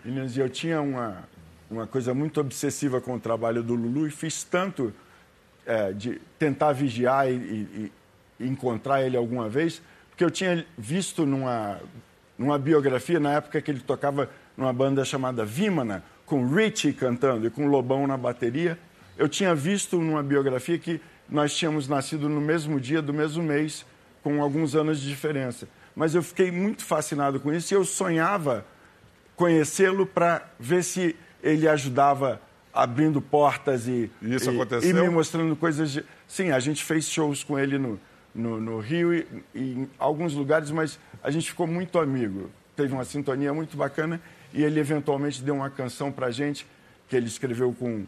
Meninos, 0.06 0.38
eu 0.38 0.50
tinha 0.50 0.82
uma, 0.82 1.24
uma 1.71 1.87
coisa 1.87 2.13
muito 2.13 2.41
obsessiva 2.41 2.99
com 2.99 3.15
o 3.15 3.19
trabalho 3.19 3.63
do 3.63 3.73
Lulu 3.73 4.05
e 4.05 4.11
fiz 4.11 4.43
tanto 4.43 4.93
é, 5.65 5.93
de 5.93 6.21
tentar 6.37 6.73
vigiar 6.73 7.31
e, 7.31 7.33
e, 7.33 7.91
encontrar 8.41 9.01
ele 9.03 9.15
alguma 9.15 9.47
vez, 9.47 9.81
porque 10.09 10.23
eu 10.23 10.29
tinha 10.29 10.65
visto 10.77 11.25
numa, 11.25 11.79
numa 12.37 12.59
biografia, 12.59 13.19
na 13.19 13.33
época 13.33 13.61
que 13.61 13.71
ele 13.71 13.79
tocava 13.79 14.29
numa 14.57 14.73
banda 14.73 15.05
chamada 15.05 15.45
Vimana, 15.45 16.03
com 16.25 16.45
Richie 16.45 16.91
cantando 16.91 17.47
e 17.47 17.49
com 17.49 17.67
Lobão 17.67 18.05
na 18.05 18.17
bateria, 18.17 18.77
eu 19.17 19.29
tinha 19.29 19.55
visto 19.55 19.97
numa 19.99 20.21
biografia 20.21 20.77
que 20.77 20.99
nós 21.29 21.55
tínhamos 21.55 21.87
nascido 21.87 22.27
no 22.27 22.41
mesmo 22.41 22.79
dia 22.79 23.01
do 23.01 23.13
mesmo 23.13 23.43
mês, 23.43 23.85
com 24.23 24.41
alguns 24.41 24.75
anos 24.75 24.99
de 24.99 25.07
diferença. 25.07 25.67
Mas 25.95 26.15
eu 26.15 26.23
fiquei 26.23 26.51
muito 26.51 26.83
fascinado 26.83 27.39
com 27.39 27.53
isso 27.53 27.73
e 27.73 27.75
eu 27.75 27.85
sonhava 27.85 28.65
conhecê-lo 29.35 30.05
para 30.05 30.49
ver 30.59 30.83
se 30.83 31.15
ele 31.43 31.67
ajudava 31.67 32.41
abrindo 32.74 33.21
portas 33.21 33.88
e, 33.88 34.10
Isso 34.21 34.50
e, 34.50 34.55
aconteceu? 34.55 34.89
e 34.89 34.93
me 34.93 35.10
mostrando 35.10 35.55
coisas. 35.55 35.91
De... 35.91 36.05
Sim, 36.27 36.51
a 36.51 36.60
gente 36.60 36.83
fez 36.83 37.05
shows 37.05 37.43
com 37.43 37.60
ele 37.60 37.77
no, 37.77 38.00
no, 38.33 38.60
no 38.60 38.79
Rio 38.79 39.13
e, 39.13 39.27
e, 39.53 39.60
em 39.74 39.89
alguns 40.00 40.33
lugares, 40.33 40.71
mas 40.71 41.00
a 41.24 41.29
gente 41.29 41.50
ficou 41.50 41.67
muito 41.67 42.00
amigo. 42.00 42.50
Teve 42.75 42.93
uma 42.93 43.03
sintonia 43.03 43.53
muito 43.53 43.75
bacana 43.75 44.21
e 44.53 44.63
ele 44.63 44.79
eventualmente 44.79 45.41
deu 45.41 45.55
uma 45.55 45.69
canção 45.69 46.12
para 46.12 46.31
gente 46.31 46.65
que 47.10 47.15
ele 47.15 47.27
escreveu 47.27 47.74
com 47.77 48.05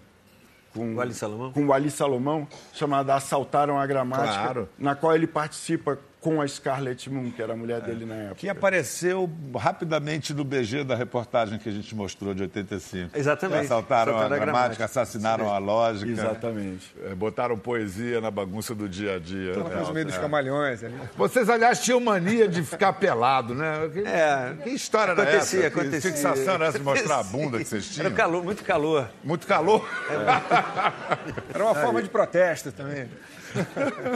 com 0.73 0.95
o 0.95 1.01
Ali 1.01 1.13
Salomão, 1.13 1.51
com 1.51 1.65
o 1.67 1.73
Ali 1.73 1.91
Salomão 1.91 2.47
chamada 2.73 3.13
Assaltaram 3.13 3.77
a 3.79 3.85
Gramática, 3.85 4.33
Claro. 4.43 4.69
na 4.79 4.95
qual 4.95 5.13
ele 5.15 5.27
participa 5.27 5.99
com 6.23 6.41
a 6.41 6.47
Scarlett 6.47 7.09
Moon, 7.09 7.29
que 7.31 7.41
era 7.41 7.51
a 7.51 7.55
mulher 7.55 7.81
dele 7.81 8.05
na 8.05 8.15
época. 8.15 8.35
Que 8.35 8.47
apareceu 8.47 9.29
rapidamente 9.57 10.33
no 10.33 10.45
BG 10.45 10.85
da 10.85 10.95
reportagem 10.95 11.59
que 11.59 11.67
a 11.67 11.71
gente 11.71 11.93
mostrou 11.93 12.33
de 12.33 12.43
85. 12.43 13.11
Exatamente. 13.17 13.65
Assaltaram 13.65 14.13
a 14.13 14.15
Assaltaram 14.15 14.15
a 14.15 14.27
gramática, 14.45 14.45
gramática. 14.45 14.85
assassinaram 14.85 15.53
a 15.53 15.57
lógica. 15.57 16.09
Exatamente. 16.09 16.95
É, 17.05 17.13
botaram 17.13 17.57
poesia 17.57 18.21
na 18.21 18.31
bagunça 18.31 18.73
do 18.73 18.87
dia 18.87 19.15
a 19.17 19.19
dia. 19.19 19.51
Aquela 19.51 19.69
né? 19.87 19.91
meio 19.93 20.05
dos 20.05 20.15
É. 20.15 20.19
camalhões 20.19 20.81
ali. 20.81 20.95
Vocês, 21.17 21.49
aliás, 21.49 21.81
tinham 21.83 21.99
mania 21.99 22.47
de 22.47 22.63
ficar 22.63 22.93
pelado, 22.93 23.53
né? 23.53 23.89
Que, 23.91 23.99
É. 23.99 24.55
que 24.63 24.69
história 24.69 25.11
era 25.11 25.23
Acontecia, 25.23 25.59
essa? 25.59 25.71
Que 25.71 25.79
acontecia. 25.81 26.11
fixação 26.11 26.53
era 26.53 26.65
essa 26.67 26.79
de 26.79 26.85
mostrar 26.85 27.19
a 27.19 27.23
bunda 27.23 27.57
que 27.57 27.65
vocês 27.65 27.99
Era 27.99 28.09
tinham? 28.09 28.15
calor, 28.17 28.43
muito 28.45 28.63
calor. 28.63 29.09
Muito 29.23 29.45
calor. 29.45 29.85
Era 31.53 31.63
uma 31.65 31.75
forma 31.75 32.01
de 32.01 32.07
protesto 32.09 32.71
também. 32.71 33.09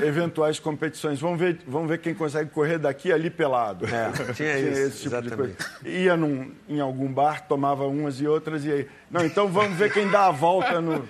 Eventuais 0.05 0.59
competições. 0.59 1.19
Vamos 1.19 1.39
ver, 1.39 1.59
vamos 1.67 1.87
ver 1.89 1.96
quem 1.97 2.13
consegue 2.13 2.49
correr 2.49 2.77
daqui 2.77 3.09
e 3.09 3.11
ali 3.11 3.29
pelado. 3.29 3.85
É, 3.85 4.11
tinha 4.33 4.57
isso, 4.57 4.79
esse 4.79 5.01
tipo 5.03 5.21
de 5.21 5.27
exatamente. 5.27 5.57
coisa. 5.57 5.89
Ia 5.97 6.17
num, 6.17 6.51
em 6.67 6.79
algum 6.79 7.11
bar, 7.11 7.47
tomava 7.47 7.85
umas 7.85 8.19
e 8.21 8.27
outras 8.27 8.65
e 8.65 8.71
aí. 8.71 8.87
Não, 9.09 9.25
então 9.25 9.47
vamos 9.47 9.77
ver 9.77 9.91
quem 9.91 10.09
dá 10.09 10.27
a 10.27 10.31
volta 10.31 10.79
no, 10.81 11.07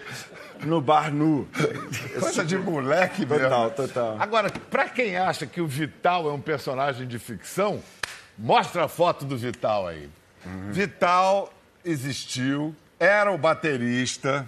no 0.64 0.82
bar 0.82 1.14
nu. 1.14 1.48
Coisa 2.20 2.44
de 2.44 2.58
moleque 2.58 3.26
mesmo. 3.26 3.44
Total, 3.44 3.72
total. 3.72 4.18
Agora, 4.20 4.50
pra 4.50 4.90
quem 4.90 5.18
acha 5.18 5.46
que 5.46 5.62
o 5.62 5.68
Vital 5.68 6.30
é 6.30 6.34
um 6.34 6.42
personagem 6.42 7.08
de 7.08 7.20
ficção, 7.20 7.82
mostra 8.38 8.86
a 8.86 8.88
foto 8.88 9.26
do 9.26 9.38
Vital 9.38 9.88
aí. 9.88 10.10
Vital 10.72 11.52
existiu, 11.84 12.76
era 13.00 13.32
o 13.32 13.38
baterista, 13.38 14.48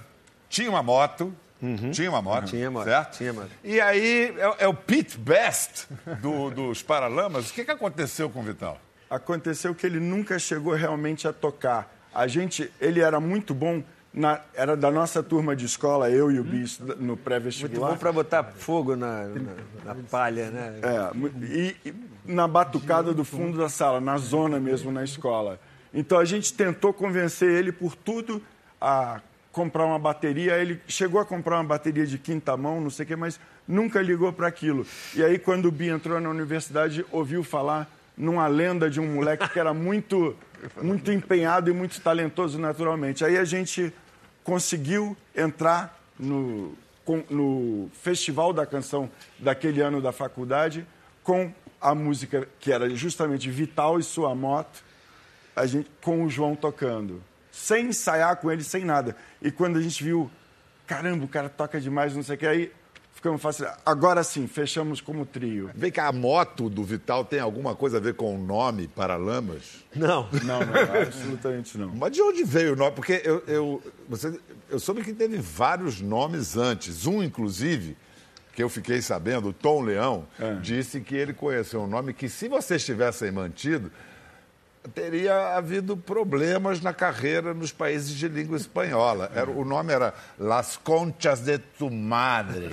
tinha 0.49 0.69
uma 0.69 0.83
moto. 0.83 1.33
Tinha 1.91 2.09
uma 2.09 2.21
moto, 2.21 2.45
Tinha 2.45 2.71
moto, 2.71 2.85
certo? 2.85 3.17
tinha 3.17 3.33
moto. 3.33 3.49
E 3.63 3.81
aí 3.81 4.33
é, 4.37 4.63
é 4.63 4.67
o 4.67 4.73
Pete 4.73 5.17
Best 5.17 5.87
do- 6.21 6.49
dos 6.49 6.81
Paralamas. 6.81 7.49
O 7.49 7.53
que, 7.53 7.65
que 7.65 7.71
aconteceu 7.71 8.29
com 8.29 8.39
o 8.39 8.43
Vital? 8.43 8.79
Aconteceu 9.09 9.75
que 9.75 9.85
ele 9.85 9.99
nunca 9.99 10.39
chegou 10.39 10.73
realmente 10.73 11.27
a 11.27 11.33
tocar. 11.33 11.93
A 12.13 12.27
gente, 12.27 12.71
ele 12.79 13.01
era 13.01 13.19
muito 13.19 13.53
bom, 13.53 13.83
na- 14.13 14.39
era 14.53 14.77
da 14.77 14.89
nossa 14.89 15.21
turma 15.21 15.55
de 15.55 15.65
escola, 15.65 16.09
eu 16.09 16.31
e 16.31 16.39
o 16.39 16.43
Bis, 16.43 16.79
no 16.79 16.95
Muito 17.07 17.17
pré-vestibular. 17.23 17.91
bom 17.91 17.97
para 17.97 18.11
botar 18.11 18.43
fogo 18.43 18.95
na, 18.95 19.25
na, 19.27 19.53
na 19.85 19.95
palha, 20.09 20.49
né? 20.51 20.79
É, 20.81 21.45
e, 21.45 21.75
e 21.89 21.93
na 22.25 22.47
batucada 22.47 23.13
do 23.13 23.25
fundo 23.25 23.57
da 23.57 23.67
sala, 23.67 23.99
na 23.99 24.17
zona 24.17 24.59
mesmo, 24.59 24.91
na 24.91 25.03
escola. 25.03 25.59
Então 25.93 26.19
a 26.19 26.25
gente 26.25 26.53
tentou 26.53 26.93
convencer 26.93 27.49
ele 27.49 27.71
por 27.71 27.95
tudo 27.95 28.41
a 28.79 29.19
comprar 29.59 29.85
uma 29.85 29.99
bateria. 29.99 30.57
Ele 30.57 30.79
chegou 30.87 31.19
a 31.19 31.25
comprar 31.25 31.57
uma 31.57 31.65
bateria 31.65 32.07
de 32.07 32.17
quinta 32.17 32.55
mão, 32.55 32.79
não 32.79 32.89
sei 32.89 33.03
o 33.03 33.07
quê, 33.07 33.15
mas 33.17 33.37
nunca 33.67 34.01
ligou 34.01 34.31
para 34.31 34.47
aquilo. 34.47 34.87
E 35.13 35.21
aí, 35.21 35.37
quando 35.37 35.65
o 35.65 35.71
Bi 35.71 35.89
entrou 35.89 36.17
na 36.21 36.29
universidade, 36.29 37.05
ouviu 37.11 37.43
falar 37.43 37.91
numa 38.15 38.47
lenda 38.47 38.89
de 38.89 39.01
um 39.01 39.15
moleque 39.15 39.49
que 39.49 39.59
era 39.59 39.73
muito, 39.73 40.33
muito 40.81 41.11
empenhado 41.11 41.69
e 41.69 41.73
muito 41.73 41.99
talentoso 41.99 42.57
naturalmente. 42.57 43.25
Aí 43.25 43.37
a 43.37 43.43
gente 43.43 43.93
conseguiu 44.45 45.17
entrar 45.35 45.99
no, 46.17 46.73
no 47.29 47.89
Festival 48.01 48.53
da 48.53 48.65
Canção 48.65 49.09
daquele 49.37 49.81
ano 49.81 50.01
da 50.01 50.13
faculdade 50.13 50.87
com 51.21 51.51
a 51.81 51.93
música 51.93 52.47
que 52.61 52.71
era 52.71 52.89
justamente 52.91 53.49
Vital 53.49 53.99
e 53.99 54.03
Sua 54.03 54.33
Moto, 54.33 54.83
a 55.53 55.65
gente, 55.65 55.89
com 56.01 56.23
o 56.23 56.29
João 56.29 56.55
tocando. 56.55 57.21
Sem 57.59 57.87
ensaiar 57.87 58.37
com 58.37 58.49
ele, 58.49 58.63
sem 58.63 58.85
nada. 58.85 59.17
E 59.41 59.51
quando 59.51 59.77
a 59.77 59.81
gente 59.81 60.01
viu, 60.01 60.31
caramba, 60.87 61.25
o 61.25 61.27
cara 61.27 61.49
toca 61.49 61.79
demais, 61.79 62.15
não 62.15 62.23
sei 62.23 62.35
o 62.35 62.39
que, 62.39 62.47
aí 62.47 62.71
ficamos 63.13 63.41
fácil. 63.41 63.67
Agora 63.85 64.23
sim, 64.23 64.47
fechamos 64.47 65.01
como 65.01 65.25
trio. 65.25 65.69
Vem 65.75 65.91
cá, 65.91 66.07
a 66.07 66.11
moto 66.13 66.69
do 66.69 66.85
Vital 66.85 67.25
tem 67.25 67.41
alguma 67.41 67.75
coisa 67.75 67.97
a 67.97 67.99
ver 67.99 68.13
com 68.13 68.33
o 68.33 68.37
nome 68.37 68.87
Paralamas? 68.87 69.83
Não. 69.93 70.29
Não, 70.41 70.61
não, 70.61 70.73
absolutamente 71.03 71.77
não. 71.77 71.89
Mas 71.89 72.13
de 72.13 72.21
onde 72.21 72.45
veio 72.45 72.73
o 72.73 72.75
nome? 72.77 72.93
Porque 72.95 73.21
eu, 73.25 73.43
eu, 73.45 73.83
você, 74.07 74.39
eu 74.69 74.79
soube 74.79 75.03
que 75.03 75.11
teve 75.11 75.37
vários 75.37 75.99
nomes 75.99 76.55
antes. 76.55 77.05
Um, 77.05 77.21
inclusive, 77.21 77.97
que 78.53 78.63
eu 78.63 78.69
fiquei 78.69 79.01
sabendo, 79.01 79.49
o 79.49 79.53
Tom 79.53 79.81
Leão, 79.81 80.25
disse 80.61 81.01
que 81.01 81.13
ele 81.13 81.33
conheceu 81.33 81.81
um 81.81 81.87
nome 81.87 82.13
que, 82.13 82.29
se 82.29 82.47
vocês 82.47 82.85
tivessem 82.85 83.31
mantido, 83.31 83.91
teria 84.93 85.55
havido 85.57 85.95
problemas 85.97 86.79
na 86.81 86.93
carreira 86.93 87.53
nos 87.53 87.71
países 87.71 88.11
de 88.15 88.27
língua 88.27 88.57
espanhola. 88.57 89.31
Era, 89.35 89.49
o 89.51 89.65
nome 89.65 89.93
era 89.93 90.13
Las 90.37 90.77
Conchas 90.77 91.41
de 91.41 91.57
tu 91.57 91.89
Madre. 91.91 92.69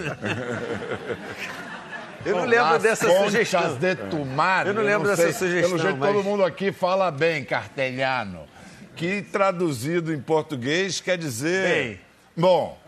Eu 2.24 2.36
não 2.36 2.44
lembro 2.44 2.72
Las 2.72 2.82
dessa 2.82 3.06
Conchas 3.06 3.24
sugestão. 3.48 3.76
de 3.78 3.94
tu 3.96 4.24
Madre. 4.24 4.70
Eu 4.70 4.74
não 4.74 4.82
lembro 4.82 5.08
dessa 5.08 5.22
sei, 5.22 5.32
sugestão, 5.32 5.70
Pelo 5.70 5.82
jeito, 5.82 5.98
mas- 5.98 6.12
todo 6.12 6.24
mundo 6.24 6.44
aqui 6.44 6.72
fala 6.72 7.10
bem 7.10 7.44
castelhano. 7.44 8.40
Que 8.96 9.22
traduzido 9.22 10.12
em 10.12 10.20
português 10.20 11.00
quer 11.00 11.18
dizer. 11.18 11.68
Bem. 11.68 12.00
Bom, 12.36 12.78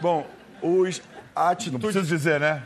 Bom, 0.00 0.26
os, 0.60 1.00
a 1.34 1.44
não 1.44 1.48
atitude 1.50 1.78
preciso 1.78 2.06
dizer, 2.06 2.38
né? 2.40 2.62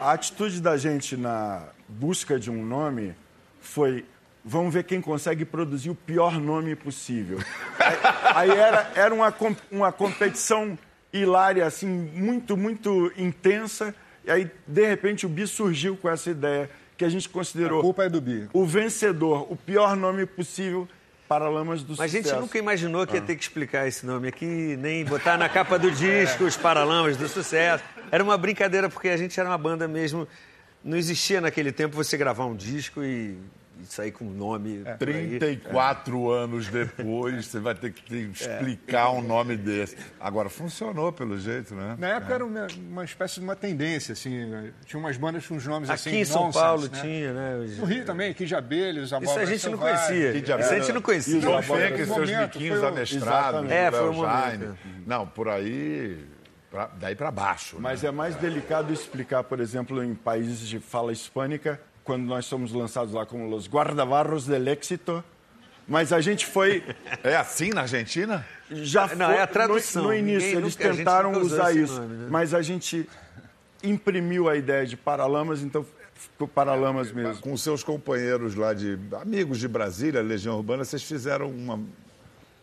A 0.00 0.12
atitude 0.12 0.60
da 0.60 0.76
gente 0.76 1.16
na 1.16 1.62
busca 1.88 2.38
de 2.38 2.50
um 2.50 2.64
nome 2.64 3.14
foi 3.60 4.04
vamos 4.44 4.74
ver 4.74 4.84
quem 4.84 5.00
consegue 5.00 5.44
produzir 5.44 5.90
o 5.90 5.94
pior 5.94 6.38
nome 6.38 6.76
possível. 6.76 7.38
Aí, 7.78 8.50
aí 8.50 8.58
era, 8.58 8.92
era 8.94 9.14
uma, 9.14 9.34
uma 9.70 9.90
competição 9.90 10.78
hilária, 11.12 11.64
assim, 11.64 11.88
muito, 11.88 12.56
muito 12.56 13.12
intensa. 13.16 13.94
E 14.24 14.30
aí, 14.30 14.50
de 14.66 14.86
repente, 14.86 15.24
o 15.26 15.28
Bi 15.28 15.46
surgiu 15.46 15.96
com 15.96 16.08
essa 16.08 16.30
ideia 16.30 16.68
que 16.96 17.04
a 17.04 17.08
gente 17.08 17.28
A 17.28 17.30
considerou 17.30 17.80
culpa 17.80 18.04
é 18.04 18.08
do 18.08 18.20
Bi. 18.20 18.48
o 18.52 18.64
vencedor, 18.64 19.50
o 19.50 19.56
pior 19.56 19.96
nome 19.96 20.26
possível 20.26 20.86
para 21.28 21.48
Lamas 21.48 21.82
do 21.82 21.92
Mas 21.96 22.00
a 22.00 22.06
gente 22.06 22.24
Sucesso. 22.24 22.40
nunca 22.40 22.58
imaginou 22.58 23.06
que 23.06 23.14
ia 23.16 23.20
ter 23.22 23.34
que 23.34 23.42
explicar 23.42 23.88
esse 23.88 24.04
nome 24.04 24.28
aqui, 24.28 24.76
nem 24.78 25.04
botar 25.04 25.38
na 25.38 25.48
capa 25.48 25.78
do 25.78 25.90
disco 25.90 26.44
os 26.44 26.56
Paralamas 26.56 27.16
do 27.16 27.26
Sucesso. 27.28 27.82
Era 28.10 28.22
uma 28.22 28.36
brincadeira, 28.36 28.88
porque 28.88 29.08
a 29.08 29.16
gente 29.16 29.38
era 29.40 29.48
uma 29.48 29.58
banda 29.58 29.88
mesmo. 29.88 30.28
Não 30.84 30.96
existia 30.96 31.40
naquele 31.40 31.72
tempo 31.72 31.96
você 31.96 32.16
gravar 32.16 32.44
um 32.44 32.54
disco 32.54 33.02
e 33.02 33.38
sair 33.84 34.12
com 34.12 34.24
um 34.26 34.30
nome. 34.30 34.82
É. 34.84 34.94
por 34.94 35.08
aí. 35.08 35.38
34 35.38 36.30
anos 36.30 36.68
depois, 36.68 37.46
você 37.46 37.58
vai 37.58 37.74
ter 37.74 37.92
que 37.92 38.02
te 38.02 38.30
explicar 38.32 39.10
um 39.10 39.22
nome 39.22 39.56
desse. 39.56 39.96
Agora, 40.20 40.48
funcionou 40.48 41.12
pelo 41.12 41.38
jeito, 41.38 41.74
né? 41.74 41.96
Na 41.98 42.08
época 42.16 42.34
era 42.34 42.44
uma, 42.44 42.66
uma 42.88 43.04
espécie 43.04 43.34
de 43.34 43.40
uma 43.40 43.56
tendência, 43.56 44.12
assim. 44.12 44.30
Tinha 44.86 44.98
umas 45.00 45.16
bandas 45.16 45.46
com 45.46 45.54
uns 45.54 45.66
nomes 45.66 45.90
assim. 45.90 46.10
Aqui 46.10 46.18
em 46.20 46.24
São 46.24 46.44
nonsense, 46.44 46.64
Paulo 46.64 46.82
né? 46.82 47.00
tinha, 47.00 47.32
né? 47.32 47.56
os- 47.56 47.78
No 47.78 47.84
Rio 47.84 48.04
também, 48.04 48.32
Kid 48.34 48.54
Abelhos, 48.54 49.12
a 49.12 49.18
Isso 49.18 49.38
a 49.38 49.44
gente 49.44 49.68
não 49.68 49.78
conhecia. 49.78 50.32
Kid 50.32 50.44
Isso 50.50 50.72
a 50.72 50.78
gente 50.78 50.92
não 50.92 51.02
conhecia. 51.02 51.38
E 51.38 52.06
com 52.06 52.14
seus 52.14 52.30
biquinhos 52.30 52.80
o- 52.82 52.86
amestrados. 52.86 53.70
É, 53.70 53.90
foi 53.90 54.08
o 54.08 54.12
momento. 54.12 54.24
Jaime. 54.34 54.74
Não, 55.06 55.26
por 55.26 55.48
aí, 55.48 56.24
pra- 56.70 56.90
daí 56.98 57.14
pra 57.14 57.30
baixo. 57.30 57.76
Mas 57.78 58.02
né? 58.02 58.08
é 58.08 58.12
mais 58.12 58.34
delicado 58.36 58.92
explicar, 58.92 59.44
por 59.44 59.60
exemplo, 59.60 60.02
em 60.02 60.14
países 60.14 60.60
de 60.68 60.78
fala 60.80 61.12
hispânica, 61.12 61.80
quando 62.04 62.24
nós 62.24 62.44
somos 62.46 62.72
lançados 62.72 63.12
lá 63.14 63.24
como 63.26 63.52
os 63.54 63.66
guardabarros 63.68 64.46
del 64.46 64.68
éxito. 64.68 65.24
Mas 65.88 66.12
a 66.12 66.20
gente 66.20 66.46
foi. 66.46 66.82
É 67.22 67.36
assim 67.36 67.70
na 67.70 67.82
Argentina? 67.82 68.46
Já 68.70 69.06
Não, 69.14 69.26
foi, 69.26 69.34
é 69.36 69.42
a 69.42 69.46
tradução. 69.46 70.02
No, 70.02 70.08
no 70.08 70.14
início, 70.14 70.48
Ninguém 70.48 70.56
eles 70.62 70.76
nunca- 70.76 70.94
tentaram 70.94 71.32
usar 71.40 71.74
isso. 71.76 72.00
nome, 72.00 72.14
né? 72.16 72.26
Mas 72.30 72.54
a 72.54 72.62
gente 72.62 73.08
imprimiu 73.82 74.48
a 74.48 74.56
ideia 74.56 74.86
de 74.86 74.96
Paralamas, 74.96 75.62
então 75.62 75.84
ficou 76.14 76.48
Paralamas 76.48 77.12
mesmo. 77.12 77.40
Com 77.42 77.56
seus 77.56 77.82
companheiros 77.82 78.54
lá 78.54 78.72
de. 78.72 78.98
amigos 79.20 79.58
de 79.58 79.68
Brasília, 79.68 80.22
Legião 80.22 80.56
Urbana, 80.56 80.84
vocês 80.84 81.02
fizeram 81.02 81.50
uma. 81.50 81.78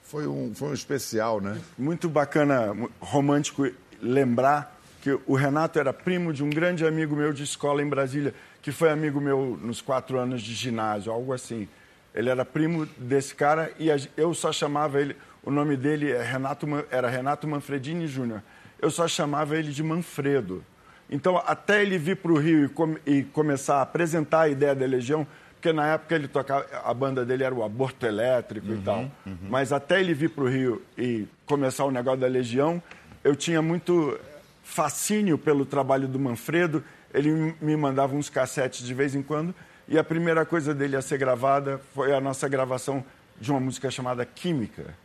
Foi 0.03 0.27
um, 0.27 0.53
foi 0.53 0.69
um 0.69 0.73
especial, 0.73 1.39
né? 1.39 1.57
Muito 1.77 2.09
bacana, 2.09 2.75
romântico 2.99 3.69
lembrar 4.01 4.80
que 5.01 5.19
o 5.25 5.33
Renato 5.33 5.79
era 5.79 5.91
primo 5.91 6.31
de 6.31 6.43
um 6.43 6.49
grande 6.49 6.85
amigo 6.85 7.15
meu 7.15 7.33
de 7.33 7.43
escola 7.43 7.81
em 7.81 7.89
Brasília, 7.89 8.33
que 8.61 8.71
foi 8.71 8.91
amigo 8.91 9.19
meu 9.19 9.59
nos 9.59 9.81
quatro 9.81 10.19
anos 10.19 10.41
de 10.43 10.53
ginásio, 10.53 11.11
algo 11.11 11.33
assim. 11.33 11.67
Ele 12.13 12.29
era 12.29 12.45
primo 12.45 12.85
desse 12.97 13.33
cara 13.33 13.71
e 13.79 13.89
eu 14.15 14.33
só 14.33 14.53
chamava 14.53 15.01
ele, 15.01 15.15
o 15.43 15.49
nome 15.49 15.75
dele 15.75 16.11
é 16.11 16.21
Renato, 16.21 16.67
era 16.91 17.09
Renato 17.09 17.47
Manfredini 17.47 18.05
Júnior. 18.05 18.43
Eu 18.79 18.91
só 18.91 19.07
chamava 19.07 19.57
ele 19.57 19.71
de 19.71 19.81
Manfredo. 19.81 20.63
Então, 21.09 21.41
até 21.45 21.81
ele 21.81 21.97
vir 21.97 22.17
para 22.17 22.31
o 22.31 22.37
Rio 22.37 22.65
e, 22.65 22.69
com, 22.69 22.95
e, 23.05 23.23
começar 23.23 23.77
a 23.77 23.81
apresentar 23.81 24.41
a 24.41 24.49
ideia 24.49 24.75
da 24.75 24.85
Legião, 24.85 25.27
porque 25.53 25.73
na 25.73 25.93
época 25.93 26.15
ele 26.15 26.27
tocava, 26.27 26.65
a 26.85 26.93
banda 26.93 27.25
dele 27.25 27.43
era 27.43 27.53
o 27.53 27.63
Aborto 27.63 28.05
Elétrico 28.05 28.67
uhum, 28.67 28.75
e 28.75 28.81
tal. 28.81 28.99
Uhum. 29.25 29.37
Mas 29.49 29.73
até 29.73 29.99
ele 29.99 30.13
vir 30.13 30.29
para 30.29 30.43
o 30.43 30.47
Rio 30.47 30.81
e 30.97 31.27
começar 31.45 31.85
o 31.85 31.91
negócio 31.91 32.19
da 32.19 32.27
Legião, 32.27 32.81
eu 33.23 33.35
tinha 33.35 33.61
muito 33.61 34.17
fascínio 34.63 35.37
pelo 35.37 35.65
trabalho 35.65 36.07
do 36.07 36.19
Manfredo. 36.19 36.83
Ele 37.13 37.55
me 37.61 37.75
mandava 37.75 38.15
uns 38.15 38.29
cassetes 38.29 38.85
de 38.85 38.93
vez 38.93 39.15
em 39.15 39.21
quando. 39.21 39.53
E 39.87 39.97
a 39.97 40.03
primeira 40.03 40.45
coisa 40.45 40.73
dele 40.73 40.95
a 40.95 41.01
ser 41.01 41.17
gravada 41.17 41.81
foi 41.93 42.13
a 42.13 42.21
nossa 42.21 42.47
gravação 42.47 43.03
de 43.39 43.51
uma 43.51 43.59
música 43.59 43.89
chamada 43.91 44.25
Química. 44.25 44.95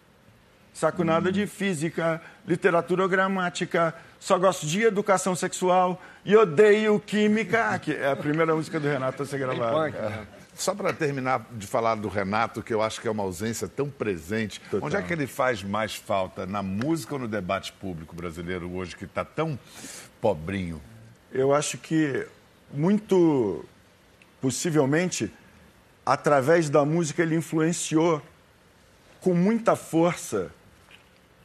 Saco 0.72 1.02
nada 1.02 1.32
de 1.32 1.46
física, 1.46 2.20
literatura 2.46 3.02
ou 3.02 3.08
gramática, 3.08 3.94
só 4.20 4.38
gosto 4.38 4.66
de 4.66 4.82
educação 4.82 5.34
sexual 5.34 5.98
e 6.22 6.36
odeio 6.36 7.00
química, 7.00 7.78
que 7.78 7.94
é 7.94 8.10
a 8.10 8.14
primeira 8.14 8.54
música 8.54 8.78
do 8.78 8.86
Renato 8.86 9.22
a 9.22 9.26
ser 9.26 9.38
gravada. 9.38 10.28
Só 10.56 10.74
para 10.74 10.90
terminar 10.92 11.46
de 11.52 11.66
falar 11.66 11.96
do 11.96 12.08
Renato, 12.08 12.62
que 12.62 12.72
eu 12.72 12.80
acho 12.80 12.98
que 13.00 13.06
é 13.06 13.10
uma 13.10 13.22
ausência 13.22 13.68
tão 13.68 13.90
presente, 13.90 14.58
Total. 14.70 14.86
onde 14.86 14.96
é 14.96 15.02
que 15.02 15.12
ele 15.12 15.26
faz 15.26 15.62
mais 15.62 15.94
falta? 15.94 16.46
Na 16.46 16.62
música 16.62 17.14
ou 17.14 17.20
no 17.20 17.28
debate 17.28 17.72
público 17.74 18.16
brasileiro 18.16 18.70
hoje, 18.72 18.96
que 18.96 19.04
está 19.04 19.22
tão 19.22 19.58
pobrinho? 20.18 20.80
Eu 21.30 21.54
acho 21.54 21.76
que 21.76 22.26
muito 22.72 23.64
possivelmente, 24.40 25.30
através 26.04 26.70
da 26.70 26.84
música, 26.86 27.22
ele 27.22 27.36
influenciou 27.36 28.22
com 29.20 29.34
muita 29.34 29.76
força 29.76 30.50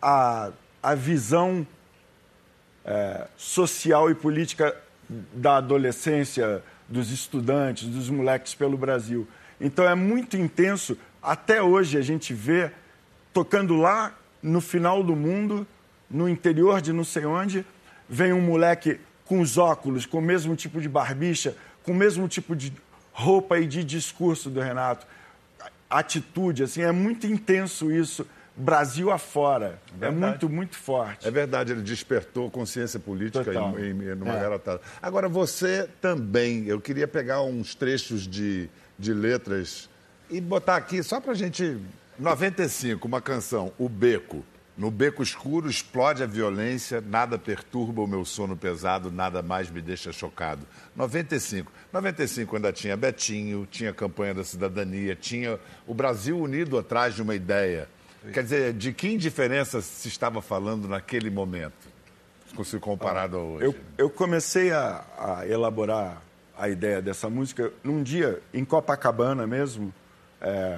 a, 0.02 0.52
a 0.82 0.96
visão 0.96 1.68
é, 2.86 3.28
social 3.36 4.10
e 4.10 4.16
política 4.16 4.76
da 5.34 5.58
adolescência, 5.58 6.64
dos 6.92 7.12
estudantes, 7.12 7.88
dos 7.88 8.10
moleques 8.10 8.54
pelo 8.54 8.78
Brasil. 8.78 9.28
Então 9.60 9.88
é 9.88 9.96
muito 9.96 10.36
intenso. 10.36 10.98
Até 11.24 11.62
hoje 11.62 11.98
a 11.98 12.02
gente 12.02 12.34
vê 12.34 12.72
tocando 13.34 13.76
lá 13.76 14.14
no 14.44 14.60
final 14.60 15.04
do 15.04 15.16
mundo, 15.16 15.66
no 16.10 16.28
interior 16.28 16.82
de 16.82 16.92
não 16.92 17.04
sei 17.04 17.26
onde, 17.26 17.66
vem 18.10 18.34
um 18.34 18.42
moleque 18.42 19.00
com 19.26 19.40
os 19.40 19.58
óculos, 19.58 20.06
com 20.06 20.18
o 20.18 20.22
mesmo 20.22 20.56
tipo 20.56 20.82
de 20.82 20.90
barbicha, 20.90 21.56
com 21.84 21.94
o 21.94 21.96
mesmo 21.96 22.28
tipo 22.28 22.56
de 22.56 22.74
roupa 23.14 23.58
e 23.60 23.66
de 23.66 23.84
discurso 23.84 24.50
do 24.50 24.60
Renato. 24.60 25.08
Atitude, 25.90 26.64
assim, 26.64 26.82
é 26.82 26.92
muito 26.92 27.26
intenso 27.26 27.92
isso 27.92 28.28
Brasil 28.56 29.10
afora. 29.12 29.80
É, 30.00 30.08
é 30.08 30.12
muito, 30.12 30.50
muito 30.50 30.76
forte. 30.76 31.28
É 31.28 31.32
verdade, 31.32 31.72
ele 31.72 31.82
despertou 31.82 32.50
consciência 32.50 33.00
política 33.00 33.54
em, 33.54 33.90
em, 33.90 34.16
numa 34.16 34.36
é. 34.36 34.42
garotada. 34.42 34.82
Agora, 35.02 35.30
você 35.30 35.90
também, 36.02 36.66
eu 36.66 36.80
queria 36.80 37.08
pegar 37.08 37.42
uns 37.42 37.76
trechos 37.76 38.28
de, 38.28 38.70
de 38.98 39.14
letras 39.14 39.90
e 40.30 40.40
botar 40.40 40.76
aqui, 40.76 41.02
só 41.04 41.20
para 41.20 41.32
a 41.32 41.36
gente. 41.36 41.80
95, 42.20 43.08
uma 43.08 43.22
canção, 43.22 43.72
O 43.78 43.90
Beco. 43.90 44.44
No 44.78 44.90
beco 44.90 45.22
escuro 45.22 45.70
explode 45.70 46.24
a 46.24 46.26
violência, 46.26 47.02
nada 47.02 47.38
perturba 47.38 48.02
o 48.02 48.08
meu 48.08 48.24
sono 48.24 48.56
pesado, 48.56 49.12
nada 49.12 49.42
mais 49.42 49.70
me 49.70 49.82
deixa 49.82 50.12
chocado. 50.12 50.66
95. 50.96 51.72
95 51.92 52.56
ainda 52.56 52.72
tinha 52.72 52.96
Betinho, 52.96 53.68
tinha 53.70 53.94
campanha 53.94 54.34
da 54.34 54.44
cidadania, 54.44 55.16
tinha 55.16 55.60
o 55.86 55.94
Brasil 55.94 56.40
unido 56.40 56.80
atrás 56.80 57.14
de 57.14 57.22
uma 57.22 57.36
ideia. 57.36 57.88
Quer 58.32 58.44
dizer, 58.44 58.74
de 58.74 58.94
que 58.94 59.08
indiferença 59.08 59.82
se 59.82 60.08
estava 60.08 60.42
falando 60.42 60.88
naquele 60.88 61.30
momento, 61.30 61.90
se 62.64 62.80
comparado 62.80 63.38
a 63.38 63.40
hoje? 63.40 63.66
Eu, 63.66 63.76
eu 63.98 64.10
comecei 64.10 64.72
a, 64.72 65.04
a, 65.18 65.48
elaborar 65.48 66.22
a 66.56 66.70
ideia 66.70 67.02
dessa 67.02 67.30
música 67.30 67.72
num 67.84 68.04
dia 68.04 68.40
em 68.54 68.64
Copacabana 68.64 69.48
mesmo, 69.48 69.92
é, 70.40 70.78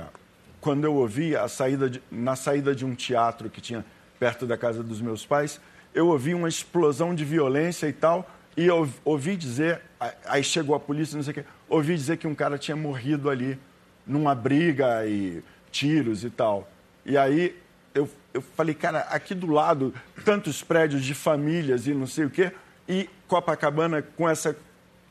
quando 0.61 0.85
eu 0.85 0.95
ouvi 0.95 1.35
a 1.35 1.49
saída 1.49 1.89
de, 1.89 2.01
na 2.09 2.37
saída 2.37 2.73
de 2.73 2.85
um 2.85 2.95
teatro 2.95 3.49
que 3.49 3.59
tinha 3.59 3.83
perto 4.17 4.45
da 4.45 4.57
casa 4.57 4.81
dos 4.81 5.01
meus 5.01 5.25
pais, 5.25 5.59
eu 5.93 6.07
ouvi 6.07 6.33
uma 6.33 6.47
explosão 6.47 7.13
de 7.13 7.25
violência 7.25 7.87
e 7.87 7.93
tal, 7.93 8.29
e 8.55 8.65
eu 8.67 8.87
ouvi 9.03 9.35
dizer, 9.35 9.81
aí 10.25 10.43
chegou 10.43 10.73
a 10.75 10.79
polícia, 10.79 11.17
não 11.17 11.23
sei 11.23 11.31
o 11.31 11.33
quê, 11.35 11.45
ouvi 11.67 11.95
dizer 11.95 12.15
que 12.15 12.27
um 12.27 12.33
cara 12.33 12.57
tinha 12.57 12.77
morrido 12.77 13.29
ali 13.29 13.59
numa 14.07 14.33
briga 14.33 15.05
e 15.05 15.43
tiros 15.69 16.23
e 16.23 16.29
tal. 16.29 16.69
E 17.05 17.17
aí 17.17 17.55
eu, 17.93 18.09
eu 18.33 18.41
falei, 18.41 18.73
cara, 18.73 18.99
aqui 19.09 19.35
do 19.35 19.47
lado, 19.47 19.93
tantos 20.25 20.63
prédios 20.63 21.03
de 21.03 21.13
famílias 21.13 21.87
e 21.87 21.93
não 21.93 22.07
sei 22.07 22.25
o 22.25 22.29
quê, 22.29 22.51
e 22.87 23.09
Copacabana, 23.27 24.01
com 24.01 24.27
essa 24.27 24.55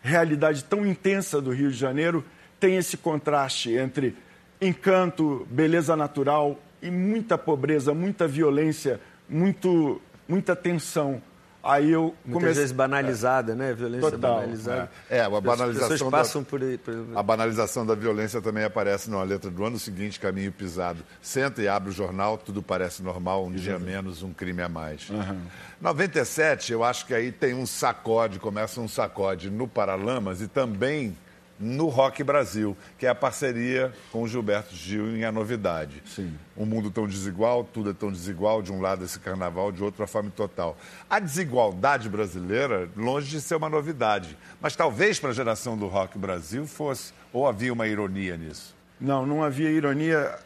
realidade 0.02 0.64
tão 0.64 0.86
intensa 0.86 1.40
do 1.40 1.50
Rio 1.50 1.70
de 1.70 1.76
Janeiro, 1.76 2.24
tem 2.58 2.76
esse 2.76 2.96
contraste 2.96 3.72
entre 3.72 4.16
encanto, 4.60 5.46
beleza 5.50 5.96
natural 5.96 6.60
e 6.80 6.90
muita 6.90 7.38
pobreza, 7.38 7.94
muita 7.94 8.26
violência, 8.26 9.00
muito, 9.28 10.00
muita 10.28 10.54
tensão. 10.54 11.22
Aí 11.62 11.92
eu 11.92 12.14
Muitas 12.24 12.32
comecei... 12.32 12.54
vezes 12.54 12.72
banalizada, 12.72 13.54
né? 13.54 13.72
Violência 13.72 14.10
Total, 14.10 14.34
banalizada. 14.34 14.90
É, 15.08 15.18
é 15.18 15.20
a 15.20 15.40
banalização. 15.40 16.08
As 16.08 16.10
passam 16.10 16.42
da... 16.42 16.48
por, 16.48 16.60
por, 16.78 16.94
A 17.14 17.22
banalização 17.22 17.86
da 17.86 17.94
violência 17.94 18.42
também 18.42 18.64
aparece 18.64 19.08
numa 19.08 19.22
letra 19.22 19.48
do 19.48 19.64
ano 19.64 19.78
seguinte, 19.78 20.18
Caminho 20.18 20.50
Pisado. 20.50 21.04
Senta 21.20 21.62
e 21.62 21.68
abre 21.68 21.90
o 21.90 21.92
jornal, 21.92 22.36
tudo 22.36 22.62
parece 22.62 23.02
normal, 23.02 23.44
um 23.44 23.46
uhum. 23.46 23.52
dia 23.52 23.78
menos, 23.78 24.24
um 24.24 24.32
crime 24.32 24.60
a 24.60 24.68
mais. 24.68 25.08
Uhum. 25.08 25.40
97, 25.80 26.72
eu 26.72 26.82
acho 26.82 27.06
que 27.06 27.14
aí 27.14 27.30
tem 27.30 27.54
um 27.54 27.66
sacode, 27.66 28.40
começa 28.40 28.80
um 28.80 28.88
sacode 28.88 29.48
no 29.48 29.68
Paralamas 29.68 30.40
e 30.40 30.48
também 30.48 31.16
no 31.62 31.86
Rock 31.86 32.24
Brasil, 32.24 32.76
que 32.98 33.06
é 33.06 33.08
a 33.08 33.14
parceria 33.14 33.92
com 34.10 34.22
o 34.22 34.28
Gilberto 34.28 34.74
Gil 34.74 35.16
em 35.16 35.24
A 35.24 35.30
Novidade. 35.30 36.02
Sim. 36.04 36.34
Um 36.56 36.66
mundo 36.66 36.90
tão 36.90 37.06
desigual, 37.06 37.62
tudo 37.62 37.90
é 37.90 37.92
tão 37.92 38.10
desigual, 38.10 38.60
de 38.60 38.72
um 38.72 38.80
lado 38.80 39.04
esse 39.04 39.20
carnaval, 39.20 39.70
de 39.70 39.82
outro 39.82 40.02
a 40.02 40.06
fome 40.08 40.30
total. 40.30 40.76
A 41.08 41.20
desigualdade 41.20 42.08
brasileira, 42.08 42.90
longe 42.96 43.30
de 43.30 43.40
ser 43.40 43.54
uma 43.54 43.68
novidade, 43.68 44.36
mas 44.60 44.74
talvez 44.74 45.20
para 45.20 45.30
a 45.30 45.32
geração 45.32 45.78
do 45.78 45.86
Rock 45.86 46.18
Brasil 46.18 46.66
fosse, 46.66 47.12
ou 47.32 47.46
havia 47.46 47.72
uma 47.72 47.86
ironia 47.86 48.36
nisso? 48.36 48.74
Não, 49.00 49.24
não 49.24 49.44
havia 49.44 49.70
ironia 49.70 50.36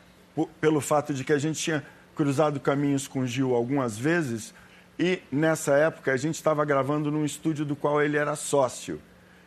pelo 0.60 0.82
fato 0.82 1.14
de 1.14 1.24
que 1.24 1.32
a 1.32 1.38
gente 1.38 1.58
tinha 1.58 1.82
cruzado 2.14 2.60
caminhos 2.60 3.08
com 3.08 3.20
o 3.20 3.26
Gil 3.26 3.54
algumas 3.54 3.96
vezes 3.96 4.52
e 4.98 5.22
nessa 5.32 5.76
época 5.76 6.12
a 6.12 6.16
gente 6.16 6.34
estava 6.34 6.64
gravando 6.64 7.10
num 7.10 7.24
estúdio 7.24 7.64
do 7.64 7.74
qual 7.74 8.02
ele 8.02 8.16
era 8.16 8.36
sócio. 8.36 9.00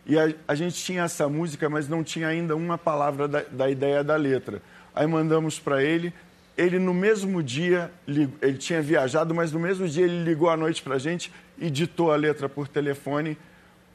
E 0.05 0.17
a, 0.17 0.33
a, 0.47 0.55
gente 0.55 0.75
tinha 0.83 1.03
essa 1.03 1.27
música, 1.27 1.69
mas 1.69 1.88
não 1.88 2.03
tinha 2.03 2.27
ainda 2.27 2.55
uma 2.55 2.77
palavra 2.77 3.27
da, 3.27 3.41
da 3.43 3.69
ideia 3.69 4.03
da 4.03 4.15
letra. 4.15 4.62
Aí 4.95 5.05
mandamos 5.05 5.59
para 5.59 5.83
ele. 5.83 6.13
Ele, 6.57 6.77
no 6.77 6.93
mesmo 6.93 7.41
dia, 7.41 7.91
ele 8.07 8.57
tinha 8.57 8.81
viajado, 8.81 9.33
mas 9.33 9.51
no 9.51 9.59
mesmo 9.59 9.88
dia 9.88 10.03
ele 10.03 10.23
ligou 10.23 10.49
à 10.49 10.57
noite 10.57 10.81
para 10.81 10.95
a 10.95 10.99
gente 10.99 11.31
e 11.57 11.69
ditou 11.69 12.12
a 12.12 12.15
letra 12.15 12.49
por 12.49 12.67
telefone 12.67 13.38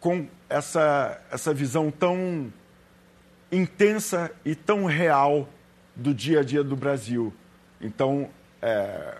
com 0.01 0.27
essa, 0.49 1.21
essa 1.31 1.53
visão 1.53 1.91
tão 1.91 2.53
intensa 3.51 4.31
e 4.45 4.55
tão 4.55 4.85
real 4.85 5.49
do 5.95 6.15
dia 6.15 6.41
a 6.41 6.43
dia 6.43 6.65
do 6.65 6.77
Brasil. 6.77 7.33
Então, 7.81 8.31
é, 8.63 9.19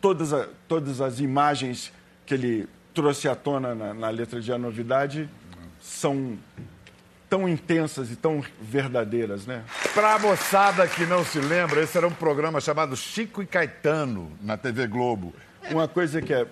todas, 0.00 0.32
a, 0.32 0.48
todas 0.66 1.00
as 1.00 1.20
imagens 1.20 1.92
que 2.24 2.34
ele 2.34 2.68
trouxe 2.94 3.28
à 3.28 3.34
tona 3.34 3.74
na, 3.74 3.94
na 3.94 4.08
letra 4.08 4.40
de 4.40 4.52
A 4.52 4.58
Novidade 4.58 5.28
são 5.80 6.38
tão 7.28 7.48
intensas 7.48 8.10
e 8.10 8.16
tão 8.16 8.42
verdadeiras, 8.60 9.46
né? 9.46 9.62
Para 9.94 10.14
a 10.14 10.18
moçada 10.18 10.86
que 10.88 11.04
não 11.04 11.24
se 11.24 11.38
lembra, 11.38 11.82
esse 11.82 11.96
era 11.96 12.06
um 12.06 12.12
programa 12.12 12.60
chamado 12.60 12.96
Chico 12.96 13.42
e 13.42 13.46
Caetano 13.46 14.32
na 14.40 14.56
TV 14.56 14.86
Globo. 14.86 15.34
Uma 15.70 15.86
coisa 15.86 16.22
que 16.22 16.32
é 16.32 16.46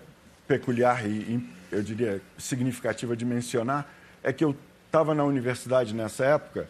peculiar 0.47 1.07
e, 1.07 1.41
eu 1.73 1.83
diria, 1.83 2.21
significativa 2.37 3.17
de 3.17 3.25
mencionar 3.25 3.91
é 4.23 4.33
que 4.33 4.45
eu 4.45 4.55
estava 4.87 5.15
na 5.15 5.25
universidade 5.25 5.95
nessa 5.95 6.25
época 6.25 6.69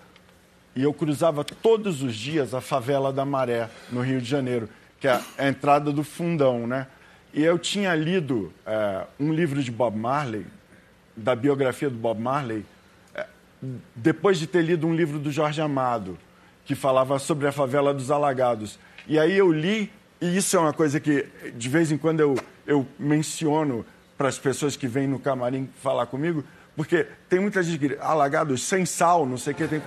e 0.74 0.82
eu 0.82 0.92
cruzava 0.92 1.42
todos 1.42 2.02
os 2.02 2.14
dias 2.14 2.54
a 2.54 2.60
favela 2.60 3.12
da 3.12 3.24
Maré, 3.24 3.68
no 3.90 4.02
Rio 4.02 4.20
de 4.20 4.28
Janeiro, 4.28 4.68
que 5.00 5.08
é 5.08 5.20
a 5.38 5.48
entrada 5.48 5.90
do 5.90 6.04
fundão, 6.04 6.66
né? 6.66 6.86
E 7.32 7.42
eu 7.42 7.58
tinha 7.58 7.94
lido 7.94 8.52
é, 8.64 9.04
um 9.18 9.32
livro 9.32 9.62
de 9.62 9.70
Bob 9.70 9.96
Marley, 9.96 10.46
da 11.16 11.34
biografia 11.34 11.88
do 11.88 11.96
Bob 11.96 12.20
Marley, 12.20 12.64
é, 13.14 13.26
depois 13.94 14.38
de 14.38 14.46
ter 14.46 14.62
lido 14.62 14.86
um 14.86 14.94
livro 14.94 15.18
do 15.18 15.30
Jorge 15.30 15.60
Amado, 15.60 16.18
que 16.64 16.74
falava 16.74 17.18
sobre 17.18 17.46
a 17.46 17.52
favela 17.52 17.94
dos 17.94 18.10
Alagados. 18.10 18.78
E 19.06 19.18
aí 19.18 19.36
eu 19.36 19.50
li, 19.50 19.90
e 20.20 20.36
isso 20.36 20.56
é 20.56 20.60
uma 20.60 20.72
coisa 20.72 21.00
que 21.00 21.26
de 21.54 21.68
vez 21.68 21.90
em 21.90 21.96
quando 21.96 22.20
eu, 22.20 22.36
eu 22.66 22.86
menciono 22.98 23.86
para 24.18 24.28
as 24.28 24.38
pessoas 24.38 24.76
que 24.76 24.86
vêm 24.86 25.06
no 25.06 25.18
camarim 25.18 25.68
falar 25.82 26.06
comigo, 26.06 26.44
porque 26.74 27.06
tem 27.28 27.40
muita 27.40 27.62
gente 27.62 27.78
que 27.78 27.98
alagados 28.00 28.62
sem 28.62 28.84
sal, 28.84 29.24
não 29.24 29.38
sei 29.38 29.54
o 29.54 29.56
que, 29.56 29.66
tem 29.66 29.82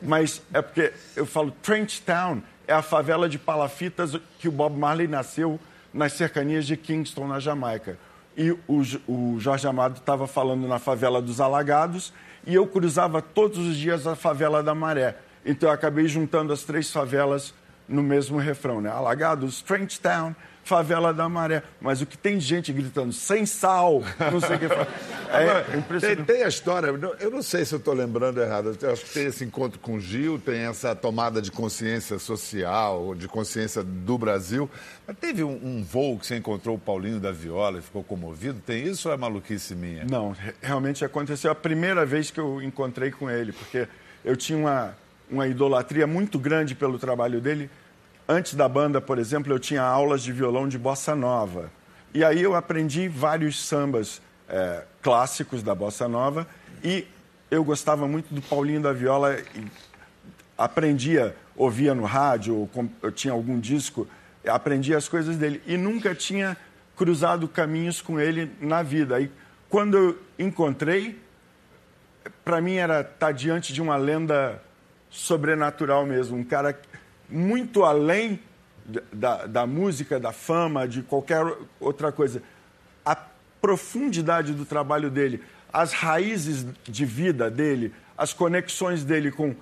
mas 0.00 0.40
é 0.52 0.62
porque 0.62 0.92
eu 1.16 1.26
falo 1.26 1.50
Trench 1.62 2.02
Town 2.02 2.42
é 2.66 2.72
a 2.72 2.82
favela 2.82 3.28
de 3.28 3.38
palafitas 3.38 4.12
que 4.38 4.46
o 4.46 4.52
Bob 4.52 4.76
Marley 4.76 5.08
nasceu 5.08 5.58
nas 5.92 6.12
cercanias 6.12 6.66
de 6.66 6.76
Kingston, 6.76 7.26
na 7.26 7.40
Jamaica. 7.40 7.98
E 8.38 8.52
o, 8.52 8.82
o 9.08 9.40
Jorge 9.40 9.66
Amado 9.66 9.96
estava 9.98 10.28
falando 10.28 10.68
na 10.68 10.78
favela 10.78 11.20
dos 11.20 11.40
Alagados 11.40 12.12
e 12.46 12.54
eu 12.54 12.66
cruzava 12.66 13.20
todos 13.20 13.58
os 13.58 13.76
dias 13.76 14.06
a 14.06 14.14
favela 14.14 14.62
da 14.62 14.76
Maré. 14.76 15.16
Então 15.44 15.68
eu 15.68 15.74
acabei 15.74 16.06
juntando 16.06 16.52
as 16.52 16.62
três 16.62 16.90
favelas 16.90 17.52
no 17.88 18.02
mesmo 18.02 18.38
refrão, 18.38 18.80
né? 18.80 18.90
Alagados, 18.90 19.56
Strange 19.56 19.98
Town, 19.98 20.36
favela 20.62 21.12
da 21.14 21.28
maré. 21.28 21.62
Mas 21.80 22.02
o 22.02 22.06
que 22.06 22.18
tem 22.18 22.38
gente 22.38 22.72
gritando, 22.72 23.12
sem 23.12 23.46
sal, 23.46 24.02
não 24.30 24.40
sei 24.40 24.56
o 24.56 24.58
que. 24.58 24.66
É 25.30 25.76
impressionante. 25.76 26.24
Tem, 26.24 26.36
tem, 26.36 26.44
a 26.44 26.48
história, 26.48 26.88
eu 27.20 27.30
não 27.30 27.42
sei 27.42 27.64
se 27.64 27.74
eu 27.74 27.78
estou 27.78 27.94
lembrando 27.94 28.40
errado, 28.40 28.76
eu 28.80 28.92
acho 28.92 29.04
que 29.04 29.12
tem 29.12 29.26
esse 29.26 29.44
encontro 29.44 29.78
com 29.78 29.94
o 29.94 30.00
Gil, 30.00 30.38
tem 30.38 30.60
essa 30.60 30.94
tomada 30.94 31.42
de 31.42 31.50
consciência 31.50 32.18
social, 32.18 33.14
de 33.14 33.28
consciência 33.28 33.82
do 33.82 34.16
Brasil. 34.18 34.70
Mas 35.06 35.16
teve 35.18 35.44
um, 35.44 35.58
um 35.62 35.82
voo 35.82 36.18
que 36.18 36.26
você 36.26 36.36
encontrou 36.36 36.76
o 36.76 36.78
Paulinho 36.78 37.20
da 37.20 37.32
Viola 37.32 37.78
e 37.78 37.82
ficou 37.82 38.02
comovido? 38.02 38.60
Tem 38.64 38.84
isso 38.84 39.08
ou 39.08 39.14
é 39.14 39.16
maluquice 39.16 39.74
minha? 39.74 40.04
Não, 40.04 40.34
realmente 40.60 41.04
aconteceu 41.04 41.50
a 41.50 41.54
primeira 41.54 42.06
vez 42.06 42.30
que 42.30 42.40
eu 42.40 42.62
encontrei 42.62 43.10
com 43.10 43.30
ele, 43.30 43.52
porque 43.52 43.86
eu 44.24 44.36
tinha 44.36 44.58
uma, 44.58 44.96
uma 45.30 45.46
idolatria 45.46 46.06
muito 46.06 46.38
grande 46.38 46.74
pelo 46.74 46.98
trabalho 46.98 47.40
dele 47.40 47.70
Antes 48.30 48.52
da 48.54 48.68
banda, 48.68 49.00
por 49.00 49.18
exemplo, 49.18 49.54
eu 49.54 49.58
tinha 49.58 49.82
aulas 49.82 50.22
de 50.22 50.32
violão 50.32 50.68
de 50.68 50.76
bossa 50.76 51.14
nova. 51.14 51.70
E 52.12 52.22
aí 52.22 52.42
eu 52.42 52.54
aprendi 52.54 53.08
vários 53.08 53.58
sambas 53.58 54.20
é, 54.48 54.84
clássicos 55.02 55.62
da 55.62 55.74
bossa 55.74 56.08
nova 56.08 56.46
e 56.82 57.06
eu 57.50 57.64
gostava 57.64 58.06
muito 58.06 58.32
do 58.34 58.42
Paulinho 58.42 58.80
da 58.80 58.92
Viola. 58.92 59.36
aprendia, 60.56 61.36
ouvia 61.56 61.94
no 61.94 62.04
rádio, 62.04 62.68
eu 63.02 63.12
tinha 63.12 63.32
algum 63.32 63.58
disco, 63.58 64.06
aprendia 64.46 64.96
as 64.96 65.08
coisas 65.08 65.36
dele 65.36 65.62
e 65.66 65.76
nunca 65.76 66.14
tinha 66.14 66.56
cruzado 66.96 67.48
caminhos 67.48 68.02
com 68.02 68.18
ele 68.18 68.50
na 68.60 68.82
vida. 68.82 69.16
Aí, 69.16 69.30
quando 69.68 69.96
eu 69.96 70.18
encontrei, 70.38 71.20
para 72.44 72.60
mim 72.60 72.74
era 72.74 73.00
estar 73.00 73.14
tá 73.18 73.32
diante 73.32 73.72
de 73.72 73.80
uma 73.80 73.96
lenda 73.96 74.62
sobrenatural 75.10 76.04
mesmo, 76.04 76.36
um 76.36 76.44
cara 76.44 76.78
muito 77.28 77.84
além 77.84 78.40
da, 79.12 79.46
da 79.46 79.66
música, 79.66 80.18
da 80.18 80.32
fama, 80.32 80.88
de 80.88 81.02
qualquer 81.02 81.44
outra 81.78 82.10
coisa. 82.10 82.42
A 83.58 83.60
profundidade 83.60 84.54
do 84.54 84.64
trabalho 84.64 85.10
dele, 85.10 85.42
as 85.72 85.92
raízes 85.92 86.64
de 86.84 87.04
vida 87.04 87.50
dele, 87.50 87.92
as 88.16 88.32
conexões 88.32 89.04
dele 89.04 89.30
com 89.30 89.54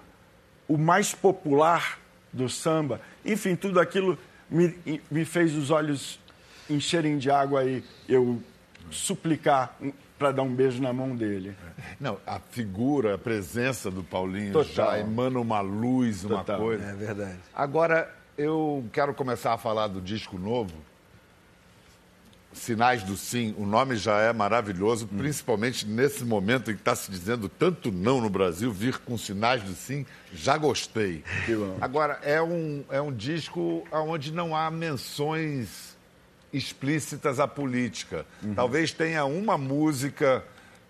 o 0.69 0.77
mais 0.77 1.15
popular 1.15 1.99
do 2.33 2.49
samba, 2.49 3.01
enfim, 3.25 3.57
tudo 3.57 3.81
aquilo 3.81 4.19
me, 4.51 4.75
me 5.11 5.25
fez 5.25 5.55
os 5.55 5.71
olhos 5.71 6.19
encherem 6.69 7.17
de 7.17 7.31
água 7.31 7.65
e 7.65 7.83
eu 8.09 8.43
suplicar 8.91 9.77
para 10.19 10.33
dar 10.33 10.43
um 10.43 10.55
beijo 10.55 10.83
na 10.83 10.93
mão 10.93 11.15
dele. 11.15 11.55
Não, 12.01 12.19
a 12.27 12.39
figura, 12.39 13.15
a 13.15 13.19
presença 13.19 13.91
do 13.91 14.03
Paulinho 14.03 14.53
Total. 14.53 14.73
já 14.73 14.99
emana 14.99 15.39
uma 15.39 15.61
luz, 15.61 16.25
uma 16.25 16.39
Total. 16.39 16.59
coisa. 16.59 16.85
É 16.85 16.93
verdade. 16.95 17.39
Agora, 17.55 18.15
eu 18.37 18.85
quero 18.93 19.15
começar 19.15 19.53
a 19.53 19.59
falar 19.59 19.89
do 19.89 20.01
disco 20.01 20.39
novo. 20.39 20.75
Sinais 22.57 23.03
do 23.03 23.16
Sim, 23.16 23.55
o 23.59 23.66
nome 23.66 23.97
já 23.97 24.21
é 24.21 24.33
maravilhoso, 24.33 25.09
hum. 25.12 25.19
principalmente 25.19 25.87
nesse 25.87 26.25
momento 26.25 26.71
em 26.71 26.75
que 26.75 26.81
está 26.81 26.97
se 26.97 27.11
dizendo 27.11 27.49
tanto 27.49 27.92
não 27.92 28.21
no 28.21 28.31
Brasil, 28.31 28.73
vir 28.73 28.99
com 28.99 29.16
Sinais 29.16 29.62
do 29.62 29.75
Sim, 29.75 30.07
já 30.33 30.57
gostei. 30.57 31.23
Agora, 31.81 32.19
é 32.23 32.40
um, 32.40 32.85
é 32.90 33.01
um 33.01 33.12
disco 33.12 33.87
onde 33.92 34.33
não 34.33 34.57
há 34.57 34.71
menções 34.71 35.97
explícitas 36.53 37.38
à 37.38 37.47
política. 37.47 38.25
Uhum. 38.42 38.55
Talvez 38.55 38.92
tenha 38.92 39.25
uma 39.25 39.59
música 39.59 40.42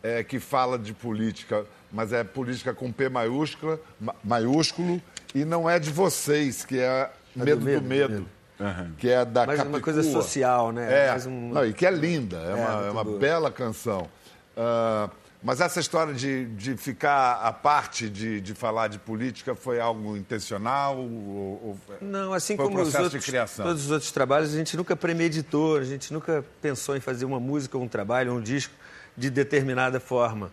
é, 0.03 0.23
que 0.23 0.39
fala 0.39 0.79
de 0.79 0.93
política, 0.93 1.67
mas 1.91 2.13
é 2.13 2.23
política 2.23 2.73
com 2.73 2.93
P 2.93 3.09
maiúscula, 3.09 3.81
maiúsculo 4.23 5.03
e 5.35 5.45
não 5.45 5.69
é 5.69 5.79
de 5.79 5.91
vocês, 5.91 6.65
que 6.65 6.79
é, 6.79 6.85
é 6.85 7.11
Medo 7.35 7.61
do 7.61 7.65
Medo. 7.65 7.83
Do 7.83 7.89
medo. 7.89 8.36
Uhum. 8.59 8.93
Que 8.97 9.11
é 9.11 9.25
da 9.25 9.47
Mais 9.47 9.59
Capicua. 9.59 9.79
uma 9.79 9.85
coisa 9.85 10.03
social, 10.03 10.73
né? 10.73 11.09
É, 11.09 11.29
um... 11.29 11.51
não, 11.53 11.67
e 11.67 11.73
que 11.73 11.85
é 11.85 11.91
linda, 11.91 12.37
é, 12.39 12.51
é 12.51 12.55
uma, 12.55 12.87
é 12.87 12.91
uma 12.91 13.05
bela 13.05 13.51
canção. 13.51 14.09
Uh, 14.57 15.11
mas 15.43 15.61
essa 15.61 15.79
história 15.79 16.15
de, 16.15 16.47
de 16.47 16.77
ficar 16.77 17.35
à 17.35 17.53
parte 17.53 18.09
de, 18.09 18.41
de 18.41 18.55
falar 18.55 18.89
de 18.89 18.99
política 18.99 19.55
foi 19.55 19.79
algo 19.79 20.17
intencional? 20.17 20.99
Ou, 20.99 21.79
Não, 22.01 22.33
assim 22.33 22.57
como 22.57 22.81
os 22.81 22.95
outros, 22.95 23.25
todos 23.55 23.85
os 23.85 23.91
outros 23.91 24.11
trabalhos, 24.11 24.53
a 24.53 24.57
gente 24.57 24.77
nunca 24.77 24.97
premeditou, 24.97 25.77
a 25.77 25.85
gente 25.85 26.13
nunca 26.13 26.45
pensou 26.61 26.97
em 26.97 27.01
fazer 27.01 27.27
uma 27.27 27.39
música, 27.39 27.77
um 27.79 27.87
trabalho, 27.87 28.33
um 28.33 28.41
disco 28.41 28.75
de 29.17 29.31
determinada 29.31 30.01
forma. 30.01 30.51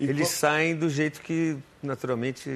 E 0.00 0.04
Eles 0.04 0.28
qual... 0.28 0.52
saem 0.52 0.74
do 0.74 0.88
jeito 0.88 1.20
que 1.20 1.56
naturalmente 1.82 2.50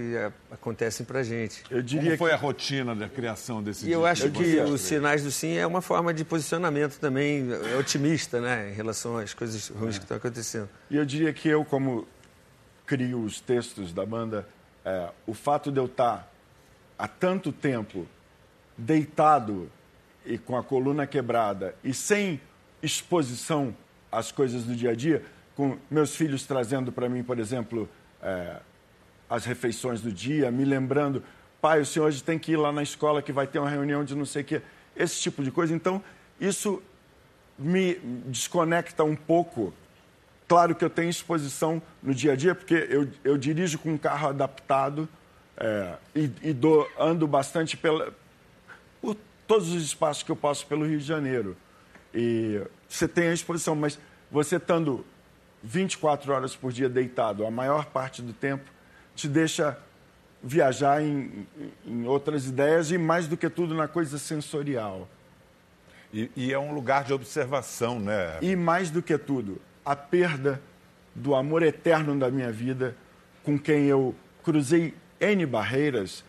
acontecem 0.51 1.05
para 1.05 1.22
gente. 1.22 1.62
Eu 1.70 1.83
diria 1.83 2.16
Como 2.16 2.18
foi 2.18 2.29
que... 2.31 2.35
a 2.35 2.38
rotina 2.38 2.94
da 2.94 3.09
criação 3.09 3.62
desse 3.62 3.87
E 3.87 3.92
eu 3.92 4.07
acho 4.07 4.31
que 4.31 4.61
os 4.61 4.81
sinais 4.81 5.25
do 5.25 5.31
sim 5.31 5.57
é 5.57 5.66
uma 5.66 5.83
forma 5.83 6.14
de 6.14 6.25
posicionamento 6.25 6.99
também 6.99 7.49
é 7.72 7.77
otimista, 7.77 8.40
né, 8.40 8.70
em 8.70 8.72
relação 8.72 9.18
às 9.18 9.35
coisas 9.35 9.68
ruins 9.68 9.96
é. 9.96 9.99
que 9.99 10.05
estão 10.05 10.16
acontecendo. 10.16 10.68
E 10.90 10.96
eu 10.96 11.05
diria 11.05 11.33
que 11.33 11.49
eu, 11.49 11.64
como 11.64 12.07
crio 12.87 13.22
os 13.22 13.40
textos 13.40 13.92
da 13.92 14.07
banda, 14.07 14.46
é, 14.85 15.11
o 15.27 15.35
fato 15.35 15.72
de 15.72 15.81
eu 15.81 15.87
estar 15.87 16.33
há 16.96 17.09
tanto 17.09 17.53
tempo 17.53 18.07
deitado 18.79 19.70
e 20.25 20.38
com 20.38 20.57
a 20.57 20.62
coluna 20.62 21.07
quebrada 21.07 21.75
e 21.83 21.92
sem 21.92 22.40
exposição 22.83 23.75
às 24.11 24.31
coisas 24.31 24.64
do 24.64 24.75
dia 24.75 24.90
a 24.90 24.94
dia, 24.94 25.25
com 25.57 25.79
meus 25.90 26.14
filhos 26.14 26.45
trazendo 26.45 26.92
para 26.92 27.09
mim, 27.09 27.23
por 27.23 27.38
exemplo, 27.38 27.88
é, 28.23 28.57
as 29.29 29.45
refeições 29.47 30.03
do 30.03 30.12
dia, 30.12 30.51
me 30.51 30.64
lembrando, 30.64 31.25
pai, 31.61 31.81
o 31.81 31.87
senhor 31.87 32.07
hoje 32.07 32.23
tem 32.23 32.38
que 32.38 32.53
ir 32.53 32.57
lá 32.57 32.71
na 32.71 32.83
escola 32.83 33.23
que 33.23 33.33
vai 33.33 33.47
ter 33.47 33.59
uma 33.59 33.71
reunião 33.71 34.05
de 34.05 34.14
não 34.14 34.27
sei 34.27 34.42
o 34.42 34.45
quê, 34.45 34.62
esse 34.95 35.21
tipo 35.21 35.42
de 35.42 35.51
coisa. 35.51 35.75
Então, 35.75 36.03
isso 36.38 36.83
me 37.59 37.95
desconecta 38.27 39.03
um 39.03 39.16
pouco. 39.16 39.73
Claro 40.47 40.75
que 40.75 40.85
eu 40.85 40.90
tenho 40.90 41.09
exposição 41.09 41.83
no 42.03 42.14
dia 42.14 42.35
a 42.35 42.37
dia, 42.37 42.55
porque 42.55 42.87
eu, 42.90 43.09
eu 43.25 43.38
dirijo 43.38 43.79
com 43.79 43.95
um 43.95 43.99
carro 43.99 44.29
adaptado 44.29 45.09
é, 45.57 45.95
e, 46.14 46.31
e 46.42 46.53
dou, 46.53 46.88
ando 46.99 47.27
bastante 47.27 47.77
pela, 47.79 48.14
por 49.01 49.16
todos 49.47 49.73
os 49.73 49.83
espaços 49.83 50.23
que 50.23 50.31
eu 50.31 50.37
passo 50.37 50.66
pelo 50.66 50.87
Rio 50.87 50.99
de 50.99 51.05
Janeiro. 51.05 51.57
E 52.14 52.61
você 52.88 53.09
tem 53.09 53.29
a 53.29 53.33
exposição, 53.33 53.75
mas 53.75 53.99
você 54.31 54.57
estando 54.57 55.05
24 55.66 56.33
horas 56.33 56.55
por 56.55 56.72
dia 56.72 56.88
deitado, 56.88 57.44
a 57.44 57.50
maior 57.50 57.87
parte 57.87 58.22
do 58.22 58.33
tempo, 58.33 58.70
te 59.16 59.26
deixa 59.26 59.76
viajar 60.42 61.02
em, 61.02 61.46
em 61.85 62.07
outras 62.07 62.46
ideias 62.46 62.92
e, 62.92 62.98
mais 62.98 63.26
do 63.26 63.37
que 63.37 63.50
tudo, 63.50 63.74
na 63.74 63.88
coisa 63.88 64.16
sensorial. 64.16 65.09
E, 66.12 66.31
e, 66.37 66.52
é 66.52 66.59
um 66.59 66.72
lugar 66.72 67.02
de 67.02 67.12
observação, 67.12 67.98
né? 67.98 68.38
E, 68.40 68.55
mais 68.55 68.90
do 68.90 69.02
que 69.02 69.18
tudo, 69.18 69.61
a 69.85 69.96
perda 69.96 70.62
do 71.12 71.35
amor 71.35 71.64
eterno 71.64 72.16
da 72.16 72.31
minha 72.31 72.52
vida, 72.52 72.94
com 73.42 73.59
quem 73.59 73.87
eu 73.87 74.14
cruzei 74.44 74.94
N 75.20 75.44
barreiras, 75.46 76.24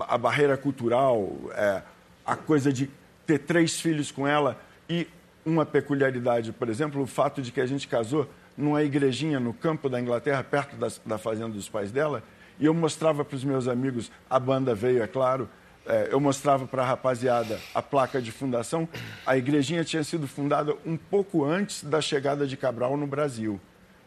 a 0.00 0.18
barreira 0.18 0.58
cultural, 0.58 1.32
é, 1.52 1.82
a 2.26 2.36
coisa 2.36 2.70
de 2.70 2.90
ter 3.26 3.38
três 3.38 3.80
filhos 3.80 4.10
com 4.10 4.28
ela 4.28 4.60
e 4.90 5.08
uma 5.46 5.64
peculiaridade, 5.64 6.52
por 6.52 6.68
exemplo, 6.68 7.00
o 7.00 7.06
fato 7.06 7.40
de 7.40 7.50
que 7.50 7.60
a 7.60 7.66
gente 7.66 7.88
casou 7.88 8.28
numa 8.58 8.82
igrejinha 8.82 9.38
no 9.38 9.54
campo 9.54 9.88
da 9.88 10.00
Inglaterra, 10.00 10.42
perto 10.42 10.76
da, 10.76 10.88
da 11.06 11.16
fazenda 11.16 11.50
dos 11.50 11.68
pais 11.68 11.92
dela, 11.92 12.24
e 12.58 12.66
eu 12.66 12.74
mostrava 12.74 13.24
para 13.24 13.36
os 13.36 13.44
meus 13.44 13.68
amigos, 13.68 14.10
a 14.28 14.38
banda 14.38 14.74
veio, 14.74 15.00
é 15.00 15.06
claro, 15.06 15.48
é, 15.86 16.08
eu 16.10 16.18
mostrava 16.18 16.66
para 16.66 16.82
a 16.82 16.86
rapaziada 16.86 17.58
a 17.72 17.80
placa 17.80 18.20
de 18.20 18.32
fundação. 18.32 18.86
A 19.24 19.36
igrejinha 19.36 19.84
tinha 19.84 20.02
sido 20.02 20.26
fundada 20.26 20.74
um 20.84 20.96
pouco 20.96 21.44
antes 21.44 21.84
da 21.84 22.00
chegada 22.00 22.46
de 22.46 22.56
Cabral 22.56 22.96
no 22.96 23.06
Brasil. 23.06 23.60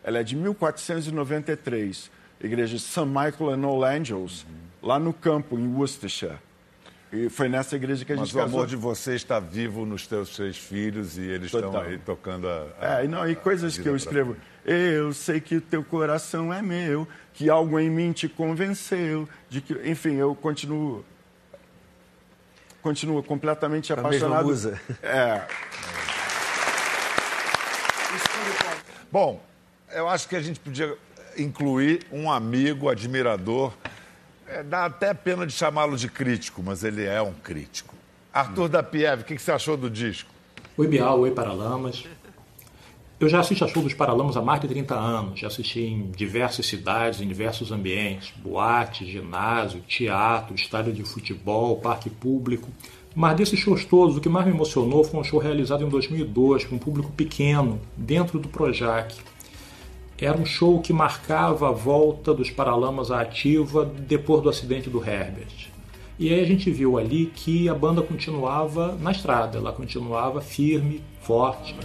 Ela 0.03 0.19
é 0.19 0.23
de 0.23 0.35
1493, 0.35 2.11
igreja 2.41 2.75
de 2.75 2.83
St. 2.83 3.05
Michael 3.05 3.51
and 3.51 3.65
All 3.65 3.83
Angels, 3.83 4.45
lá 4.81 4.99
no 4.99 5.13
campo, 5.13 5.57
em 5.57 5.73
Worcestershire. 5.73 6.37
E 7.13 7.27
foi 7.27 7.49
nessa 7.49 7.75
igreja 7.75 8.05
que 8.05 8.13
a 8.13 8.15
gente 8.15 8.33
Mas 8.33 8.35
o 8.35 8.39
amor 8.39 8.65
de 8.65 8.77
você 8.77 9.15
está 9.15 9.37
vivo 9.37 9.85
nos 9.85 10.07
teus 10.07 10.33
seis 10.33 10.55
filhos 10.55 11.17
e 11.17 11.21
eles 11.21 11.51
Total. 11.51 11.69
estão 11.69 11.81
aí 11.83 11.97
tocando 11.97 12.47
a, 12.47 12.67
a 12.79 12.99
É, 13.01 13.05
e, 13.05 13.07
não, 13.07 13.29
e 13.29 13.35
coisas 13.35 13.77
que 13.77 13.87
eu 13.87 13.95
escrevo. 13.95 14.37
Eu 14.63 15.11
sei 15.11 15.41
que 15.41 15.57
o 15.57 15.61
teu 15.61 15.83
coração 15.83 16.53
é 16.53 16.61
meu, 16.61 17.05
que 17.33 17.49
algo 17.49 17.77
em 17.79 17.89
mim 17.89 18.13
te 18.13 18.29
convenceu, 18.29 19.27
de 19.49 19.59
que, 19.59 19.73
enfim, 19.89 20.15
eu 20.15 20.33
continuo 20.35 21.03
continuo 22.81 23.21
completamente 23.21 23.91
a 23.93 23.95
apaixonado. 23.95 24.47
Mesma 24.47 24.71
musa. 24.71 24.81
É. 25.03 25.41
Bom, 29.11 29.43
eu 29.91 30.07
acho 30.07 30.27
que 30.27 30.35
a 30.35 30.41
gente 30.41 30.59
podia 30.59 30.97
incluir 31.37 32.05
um 32.11 32.31
amigo, 32.31 32.89
admirador 32.89 33.73
é, 34.51 34.63
dá 34.63 34.85
até 34.85 35.13
pena 35.13 35.47
de 35.47 35.53
chamá-lo 35.53 35.95
de 35.95 36.09
crítico, 36.09 36.61
mas 36.63 36.83
ele 36.83 37.03
é 37.03 37.21
um 37.21 37.33
crítico. 37.33 37.95
Arthur 38.33 38.65
hum. 38.65 38.69
da 38.69 38.83
Pieve, 38.83 39.23
o 39.23 39.25
que, 39.25 39.35
que 39.35 39.41
você 39.41 39.51
achou 39.51 39.77
do 39.77 39.89
disco? 39.89 40.29
Oi, 40.77 40.87
Bial, 40.87 41.19
oi, 41.19 41.31
Paralamas. 41.31 42.05
Eu 43.19 43.29
já 43.29 43.39
assisto 43.39 43.63
a 43.63 43.67
show 43.67 43.83
dos 43.83 43.93
Paralamas 43.93 44.35
há 44.35 44.41
mais 44.41 44.59
de 44.61 44.67
30 44.67 44.95
anos, 44.95 45.39
já 45.39 45.47
assisti 45.47 45.81
em 45.81 46.09
diversas 46.09 46.65
cidades, 46.65 47.21
em 47.21 47.27
diversos 47.27 47.71
ambientes, 47.71 48.33
boate, 48.37 49.05
ginásio, 49.05 49.79
teatro, 49.81 50.55
estádio 50.55 50.91
de 50.91 51.03
futebol, 51.03 51.77
parque 51.77 52.09
público. 52.09 52.67
Mas 53.13 53.35
desses 53.35 53.59
shows 53.59 53.85
todos, 53.85 54.17
o 54.17 54.21
que 54.21 54.29
mais 54.29 54.47
me 54.47 54.53
emocionou 54.53 55.03
foi 55.03 55.19
um 55.19 55.23
show 55.23 55.37
realizado 55.39 55.83
em 55.83 55.89
2002 55.89 56.65
com 56.65 56.75
um 56.77 56.79
público 56.79 57.11
pequeno, 57.11 57.79
dentro 57.95 58.39
do 58.39 58.49
Projac. 58.49 59.15
Era 60.21 60.37
um 60.37 60.45
show 60.45 60.79
que 60.79 60.93
marcava 60.93 61.69
a 61.69 61.71
volta 61.71 62.31
dos 62.31 62.51
Paralamas 62.51 63.09
à 63.09 63.21
ativa 63.21 63.83
depois 63.83 64.43
do 64.43 64.49
acidente 64.49 64.87
do 64.87 64.99
Herbert. 65.03 65.71
E 66.19 66.31
aí 66.31 66.39
a 66.39 66.45
gente 66.45 66.69
viu 66.69 66.99
ali 66.99 67.25
que 67.25 67.67
a 67.67 67.73
banda 67.73 68.03
continuava 68.03 68.95
na 69.01 69.09
estrada, 69.09 69.57
ela 69.57 69.73
continuava 69.73 70.39
firme, 70.39 71.01
forte. 71.23 71.75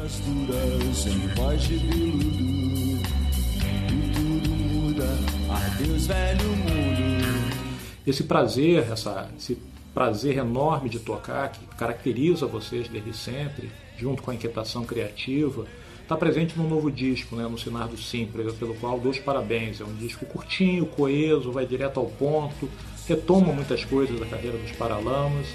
Esse 8.06 8.24
prazer, 8.24 8.92
essa, 8.92 9.30
esse 9.38 9.56
prazer 9.94 10.36
enorme 10.36 10.90
de 10.90 10.98
tocar, 10.98 11.52
que 11.52 11.64
caracteriza 11.74 12.46
vocês 12.46 12.86
desde 12.86 13.16
sempre, 13.16 13.70
junto 13.96 14.22
com 14.22 14.30
a 14.30 14.34
inquietação 14.34 14.84
criativa, 14.84 15.64
está 16.06 16.16
presente 16.16 16.56
no 16.56 16.68
novo 16.68 16.88
disco, 16.88 17.34
né, 17.34 17.42
no 17.48 17.58
Sinar 17.58 17.88
do 17.88 17.98
Simples, 17.98 18.54
pelo 18.54 18.76
qual 18.76 18.98
dou 19.00 19.10
os 19.10 19.18
parabéns. 19.18 19.80
É 19.80 19.84
um 19.84 19.92
disco 19.94 20.24
curtinho, 20.24 20.86
coeso, 20.86 21.50
vai 21.50 21.66
direto 21.66 21.98
ao 21.98 22.06
ponto, 22.06 22.70
retoma 23.08 23.52
muitas 23.52 23.84
coisas 23.84 24.18
da 24.18 24.24
carreira 24.24 24.56
dos 24.56 24.70
Paralamas. 24.70 25.48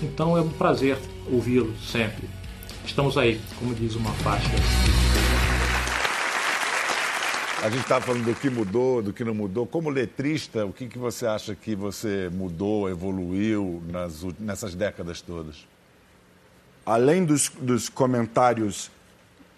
Então 0.00 0.36
é 0.36 0.40
um 0.40 0.48
prazer 0.48 0.96
ouvi-lo 1.30 1.76
sempre. 1.78 2.28
Estamos 2.84 3.18
aí, 3.18 3.40
como 3.58 3.74
diz 3.74 3.96
uma 3.96 4.12
faixa. 4.12 4.48
A 7.60 7.68
gente 7.68 7.82
estava 7.82 8.06
falando 8.06 8.24
do 8.24 8.34
que 8.34 8.48
mudou, 8.48 9.02
do 9.02 9.12
que 9.12 9.24
não 9.24 9.34
mudou. 9.34 9.66
Como 9.66 9.90
letrista, 9.90 10.64
o 10.64 10.72
que, 10.72 10.86
que 10.86 10.98
você 10.98 11.26
acha 11.26 11.52
que 11.56 11.74
você 11.74 12.30
mudou, 12.32 12.88
evoluiu 12.88 13.82
nas, 13.88 14.22
nessas 14.38 14.76
décadas 14.76 15.20
todas? 15.20 15.66
Além 16.86 17.24
dos, 17.24 17.50
dos 17.60 17.88
comentários 17.88 18.88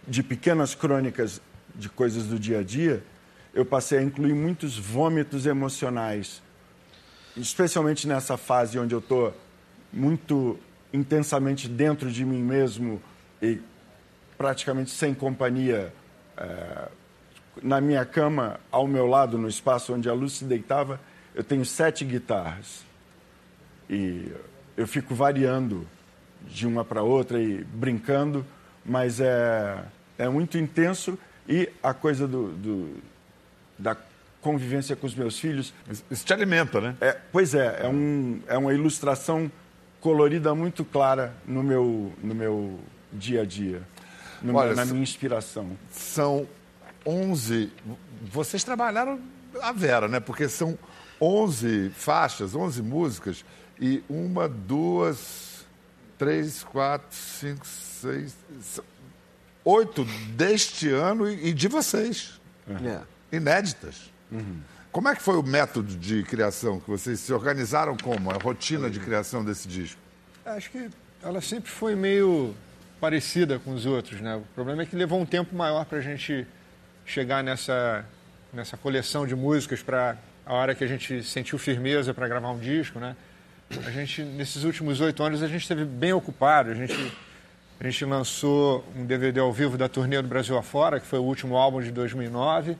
de 0.07 0.23
pequenas 0.23 0.75
crônicas 0.75 1.41
de 1.75 1.89
coisas 1.89 2.25
do 2.27 2.39
dia 2.39 2.61
a 2.61 2.63
dia, 2.63 3.03
eu 3.55 3.65
passei 3.65 3.99
a 3.99 4.03
incluir 4.03 4.35
muitos 4.35 4.79
vômitos 4.79 5.47
emocionais, 5.47 6.43
especialmente 7.37 8.07
nessa 8.09 8.37
fase 8.37 8.79
onde 8.79 8.95
eu 8.95 8.99
estou 8.99 9.35
muito 9.93 10.59
intensamente 10.93 11.69
dentro 11.69 12.11
de 12.11 12.25
mim 12.25 12.43
mesmo 12.43 13.01
e 13.41 13.61
praticamente 14.37 14.91
sem 14.91 15.15
companhia. 15.15 15.93
É, 16.37 16.89
na 17.63 17.81
minha 17.81 18.05
cama, 18.05 18.59
ao 18.71 18.87
meu 18.87 19.07
lado, 19.07 19.37
no 19.37 19.49
espaço 19.49 19.93
onde 19.93 20.09
a 20.09 20.15
luz 20.15 20.35
se 20.35 20.45
deitava, 20.45 20.99
eu 21.35 21.45
tenho 21.45 21.65
sete 21.65 22.05
guitarras. 22.05 22.85
E 23.89 24.33
eu 24.77 24.87
fico 24.87 25.15
variando 25.15 25.87
de 26.47 26.67
uma 26.67 26.85
para 26.85 27.03
outra 27.03 27.41
e 27.41 27.63
brincando, 27.63 28.45
mas 28.85 29.21
é, 29.21 29.83
é 30.19 30.29
muito 30.29 30.59
intenso. 30.59 31.19
E 31.49 31.69
a 31.83 31.93
coisa 31.93 32.27
do, 32.27 32.53
do 32.53 33.03
da 33.79 33.97
convivência 34.41 34.95
com 34.95 35.07
os 35.07 35.15
meus 35.15 35.39
filhos. 35.39 35.73
Isso 36.11 36.25
te 36.25 36.33
alimenta, 36.33 36.81
né? 36.81 36.97
É, 37.01 37.17
pois 37.33 37.55
é, 37.55 37.81
é, 37.83 37.89
um, 37.89 38.41
é 38.47 38.59
uma 38.59 38.75
ilustração 38.75 39.51
colorida 40.01 40.55
muito 40.55 40.85
clara 40.85 41.35
no 41.47 41.63
meu, 41.63 42.13
no 42.23 42.35
meu 42.35 42.81
dia 43.13 43.43
a 43.43 43.45
dia, 43.45 43.83
no, 44.43 44.55
Olha, 44.57 44.75
na 44.75 44.85
minha 44.85 45.03
inspiração. 45.03 45.77
São 45.91 46.47
11. 47.07 47.73
Vocês 48.23 48.65
trabalharam 48.65 49.21
a 49.61 49.73
Vera, 49.73 50.09
né? 50.09 50.19
Porque 50.19 50.49
são 50.49 50.77
11 51.21 51.91
faixas, 51.91 52.55
11 52.55 52.83
músicas 52.83 53.45
e 53.81 54.03
uma, 54.09 54.49
duas, 54.49 55.52
três, 56.23 56.63
quatro, 56.63 57.17
cinco, 57.17 57.67
seis, 57.67 58.33
oito 59.65 60.05
deste 60.37 60.89
ano 60.89 61.29
e 61.29 61.53
de 61.53 61.67
vocês. 61.67 62.41
É. 62.69 63.37
Inéditas. 63.37 64.13
Uhum. 64.31 64.61
Como 64.93 65.09
é 65.09 65.17
que 65.17 65.23
foi 65.23 65.37
o 65.37 65.43
método 65.43 65.97
de 65.97 66.23
criação 66.23 66.79
que 66.79 66.89
vocês 66.89 67.19
se 67.19 67.33
organizaram 67.33 67.97
como? 67.97 68.31
A 68.31 68.35
rotina 68.35 68.89
de 68.89 69.01
criação 69.01 69.45
desse 69.45 69.67
disco? 69.67 70.01
Acho 70.47 70.71
que 70.71 70.89
ela 71.25 71.41
sempre 71.41 71.69
foi 71.69 71.97
meio 71.97 72.55
parecida 73.01 73.59
com 73.59 73.75
os 73.75 73.85
outros, 73.85 74.21
né? 74.21 74.37
O 74.37 74.43
problema 74.55 74.83
é 74.83 74.87
que 74.87 74.95
levou 74.95 75.21
um 75.21 75.27
tempo 75.27 75.57
maior 75.57 75.85
para 75.85 75.99
a 75.99 76.03
gente 76.03 76.47
chegar 77.05 77.43
nessa, 77.43 78.07
nessa 78.53 78.77
coleção 78.77 79.27
de 79.27 79.35
músicas 79.35 79.83
para 79.83 80.17
a 80.47 80.55
hora 80.55 80.73
que 80.73 80.85
a 80.85 80.87
gente 80.87 81.25
sentiu 81.25 81.59
firmeza 81.59 82.15
para 82.15 82.29
gravar 82.29 82.53
um 82.53 82.61
disco, 82.61 83.01
né? 83.01 83.17
A 83.87 83.91
gente, 83.91 84.23
nesses 84.23 84.65
últimos 84.65 85.01
oito 85.01 85.23
anos, 85.23 85.43
a 85.43 85.49
gente 85.49 85.63
esteve 85.63 85.85
bem 85.85 86.13
ocupado. 86.13 86.71
A 86.71 86.75
gente, 86.75 87.13
a 87.81 87.85
gente 87.85 88.05
lançou 88.05 88.85
um 88.97 89.05
DVD 89.05 89.41
ao 89.41 89.53
vivo 89.53 89.77
da 89.77 89.89
turnê 89.89 90.21
do 90.21 90.29
Brasil 90.29 90.57
afora, 90.57 91.01
que 91.01 91.07
foi 91.07 91.19
o 91.19 91.23
último 91.23 91.57
álbum 91.57 91.81
de 91.81 91.91
2009. 91.91 92.77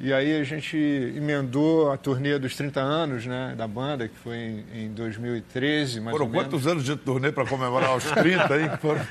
E 0.00 0.12
aí 0.12 0.40
a 0.40 0.44
gente 0.44 0.76
emendou 0.76 1.90
a 1.90 1.96
turnê 1.96 2.38
dos 2.38 2.54
30 2.54 2.80
anos 2.80 3.26
né, 3.26 3.54
da 3.58 3.66
banda, 3.66 4.06
que 4.06 4.16
foi 4.16 4.36
em, 4.36 4.64
em 4.72 4.88
2013, 4.92 6.00
mais 6.00 6.16
Foram 6.16 6.26
ou 6.26 6.32
quantos 6.32 6.68
anos 6.68 6.84
de 6.84 6.94
turnê 6.94 7.32
para 7.32 7.44
comemorar 7.44 7.96
os 7.96 8.04
30 8.04 8.54
aí? 8.54 8.70
Foram 8.78 9.04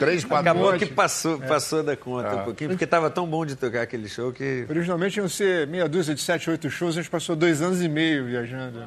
três, 0.00 0.24
quatro 0.24 0.50
Acabou 0.50 0.76
que 0.76 0.86
passou, 0.86 1.40
é. 1.40 1.46
passou 1.46 1.84
da 1.84 1.96
conta 1.96 2.26
é. 2.26 2.34
um 2.34 2.44
pouquinho, 2.44 2.70
porque 2.70 2.82
estava 2.82 3.08
tão 3.08 3.24
bom 3.24 3.46
de 3.46 3.54
tocar 3.54 3.82
aquele 3.82 4.08
show 4.08 4.32
que... 4.32 4.66
Originalmente 4.68 5.20
iam 5.20 5.28
ser 5.28 5.68
meia 5.68 5.88
dúzia 5.88 6.12
de 6.12 6.20
sete, 6.20 6.50
oito 6.50 6.68
shows, 6.68 6.98
a 6.98 7.02
gente 7.02 7.10
passou 7.10 7.36
dois 7.36 7.62
anos 7.62 7.80
e 7.80 7.88
meio 7.88 8.24
viajando. 8.24 8.82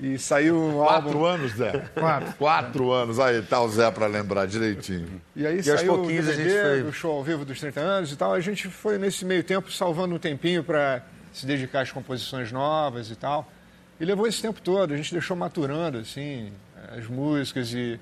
E 0.00 0.18
saiu 0.18 0.56
um 0.58 0.78
Quatro 0.78 1.08
álbum... 1.08 1.24
anos, 1.26 1.52
Zé? 1.52 1.72
Quatro. 1.92 2.34
Quatro 2.34 2.90
anos. 2.90 3.20
Aí 3.20 3.42
tá 3.42 3.60
o 3.60 3.68
Zé 3.68 3.90
para 3.90 4.06
lembrar 4.06 4.46
direitinho. 4.46 5.20
E 5.36 5.46
aí 5.46 5.58
e 5.58 5.62
saiu 5.62 5.94
o 5.94 6.06
DVD, 6.06 6.30
a 6.30 6.34
gente 6.34 6.82
foi... 6.82 6.82
o 6.88 6.92
show 6.92 7.12
ao 7.12 7.22
vivo 7.22 7.44
dos 7.44 7.60
30 7.60 7.80
anos 7.80 8.12
e 8.12 8.16
tal. 8.16 8.32
A 8.32 8.40
gente 8.40 8.68
foi, 8.68 8.96
nesse 8.96 9.26
meio 9.26 9.44
tempo, 9.44 9.70
salvando 9.70 10.14
um 10.14 10.18
tempinho 10.18 10.64
para 10.64 11.02
se 11.32 11.44
dedicar 11.44 11.82
às 11.82 11.92
composições 11.92 12.50
novas 12.50 13.10
e 13.10 13.16
tal. 13.16 13.50
E 14.00 14.04
levou 14.04 14.26
esse 14.26 14.40
tempo 14.40 14.60
todo. 14.62 14.94
A 14.94 14.96
gente 14.96 15.12
deixou 15.12 15.36
maturando, 15.36 15.98
assim, 15.98 16.50
as 16.96 17.06
músicas 17.06 17.72
e... 17.74 18.00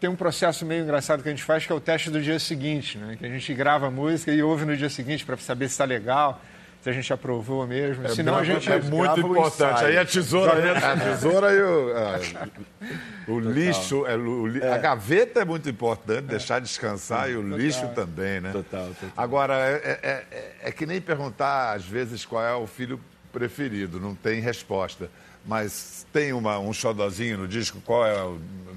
Tem 0.00 0.10
um 0.10 0.16
processo 0.16 0.64
meio 0.64 0.84
engraçado 0.84 1.22
que 1.22 1.28
a 1.28 1.32
gente 1.32 1.42
faz, 1.42 1.64
que 1.64 1.72
é 1.72 1.74
o 1.74 1.80
teste 1.80 2.10
do 2.10 2.20
dia 2.20 2.38
seguinte, 2.38 2.98
né? 2.98 3.16
Que 3.18 3.24
a 3.24 3.30
gente 3.30 3.52
grava 3.54 3.86
a 3.86 3.90
música 3.90 4.30
e 4.30 4.42
ouve 4.42 4.66
no 4.66 4.76
dia 4.76 4.90
seguinte 4.90 5.24
para 5.24 5.36
saber 5.38 5.68
se 5.68 5.72
está 5.72 5.84
legal 5.84 6.40
se 6.86 6.90
a 6.90 6.92
gente 6.92 7.12
aprovou 7.12 7.66
mesmo. 7.66 8.06
É, 8.06 8.08
Senão 8.10 8.36
a 8.36 8.44
gente 8.44 8.70
é 8.70 8.80
muito 8.80 9.18
importante. 9.18 9.84
Aí 9.84 9.98
a 9.98 10.04
tesoura, 10.04 10.54
né? 10.54 10.70
a 10.70 10.96
tesoura 10.96 11.52
e 11.52 11.60
o, 11.60 11.92
a, 11.96 13.32
o 13.32 13.40
lixo, 13.40 14.06
é, 14.06 14.16
o, 14.16 14.56
é. 14.56 14.72
a 14.72 14.78
gaveta 14.78 15.40
é 15.40 15.44
muito 15.44 15.68
importante, 15.68 16.22
deixar 16.22 16.60
descansar 16.60 17.28
e 17.28 17.34
o 17.36 17.42
total. 17.42 17.58
lixo 17.58 17.88
também, 17.88 18.40
né? 18.40 18.52
Total, 18.52 18.86
total. 18.86 19.10
Agora, 19.16 19.54
é, 19.54 19.98
é, 20.00 20.24
é, 20.30 20.54
é 20.62 20.72
que 20.72 20.86
nem 20.86 21.00
perguntar 21.00 21.72
às 21.72 21.84
vezes 21.84 22.24
qual 22.24 22.44
é 22.44 22.54
o 22.54 22.68
filho 22.68 23.00
preferido, 23.32 23.98
não 23.98 24.14
tem 24.14 24.40
resposta. 24.40 25.10
Mas 25.44 26.06
tem 26.12 26.32
uma, 26.32 26.58
um 26.58 26.72
xodozinho 26.72 27.38
no 27.38 27.48
disco? 27.48 27.80
Qual 27.80 28.06
é, 28.06 28.16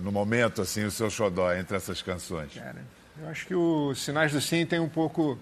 no 0.03 0.11
momento, 0.11 0.61
assim, 0.61 0.83
o 0.83 0.91
seu 0.91 1.09
xodó 1.09 1.53
entre 1.53 1.77
essas 1.77 2.01
canções? 2.01 2.53
Cara, 2.53 2.77
eu 3.21 3.27
acho 3.27 3.45
que 3.45 3.55
o 3.55 3.93
Sinais 3.95 4.31
do 4.31 4.41
Sim 4.41 4.65
tem 4.65 4.79
um 4.79 4.89
pouco 4.89 5.37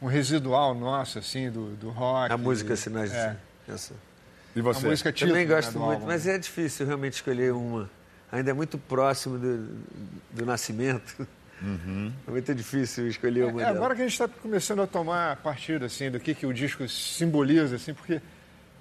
um 0.00 0.06
residual 0.06 0.74
nosso, 0.74 1.18
assim, 1.18 1.50
do, 1.50 1.74
do 1.76 1.90
rock. 1.90 2.32
A 2.32 2.36
música 2.36 2.76
Sinais 2.76 3.12
é. 3.12 3.36
Essa. 3.68 3.94
E 4.54 4.60
você? 4.60 4.86
A 4.86 4.90
música 4.90 5.12
título, 5.12 5.32
Também 5.32 5.46
gosto 5.46 5.78
né, 5.78 5.84
muito, 5.84 5.92
álbum. 5.94 6.06
mas 6.06 6.26
é 6.26 6.38
difícil 6.38 6.86
realmente 6.86 7.14
escolher 7.14 7.52
uma. 7.52 7.90
Ainda 8.30 8.50
é 8.50 8.54
muito 8.54 8.78
próximo 8.78 9.38
do, 9.38 9.68
do 10.30 10.46
nascimento. 10.46 11.26
Uhum. 11.62 12.12
É 12.26 12.30
muito 12.30 12.54
difícil 12.54 13.08
escolher 13.08 13.46
uma. 13.46 13.62
É, 13.62 13.64
agora 13.66 13.94
que 13.94 14.02
a 14.02 14.04
gente 14.04 14.12
está 14.12 14.28
começando 14.28 14.82
a 14.82 14.86
tomar 14.86 15.36
partido 15.36 15.84
assim, 15.84 16.10
do 16.10 16.20
que, 16.20 16.34
que 16.34 16.46
o 16.46 16.52
disco 16.52 16.86
simboliza, 16.88 17.76
assim, 17.76 17.94
porque 17.94 18.20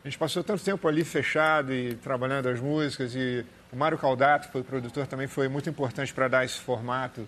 a 0.04 0.08
gente 0.08 0.17
passou 0.17 0.43
tanto 0.43 0.63
tempo 0.63 0.88
ali 0.88 1.04
fechado 1.04 1.73
e 1.73 1.95
trabalhando 1.95 2.49
as 2.49 2.60
músicas 2.60 3.15
e 3.15 3.45
o 3.71 3.75
Mário 3.75 3.97
Caldato, 3.97 4.47
que 4.47 4.51
foi 4.51 4.62
o 4.62 4.63
produtor, 4.63 5.08
também 5.08 5.28
foi 5.28 5.47
muito 5.47 5.69
importante 5.69 6.13
para 6.13 6.28
dar 6.28 6.45
esse 6.45 6.60
formato 6.60 7.21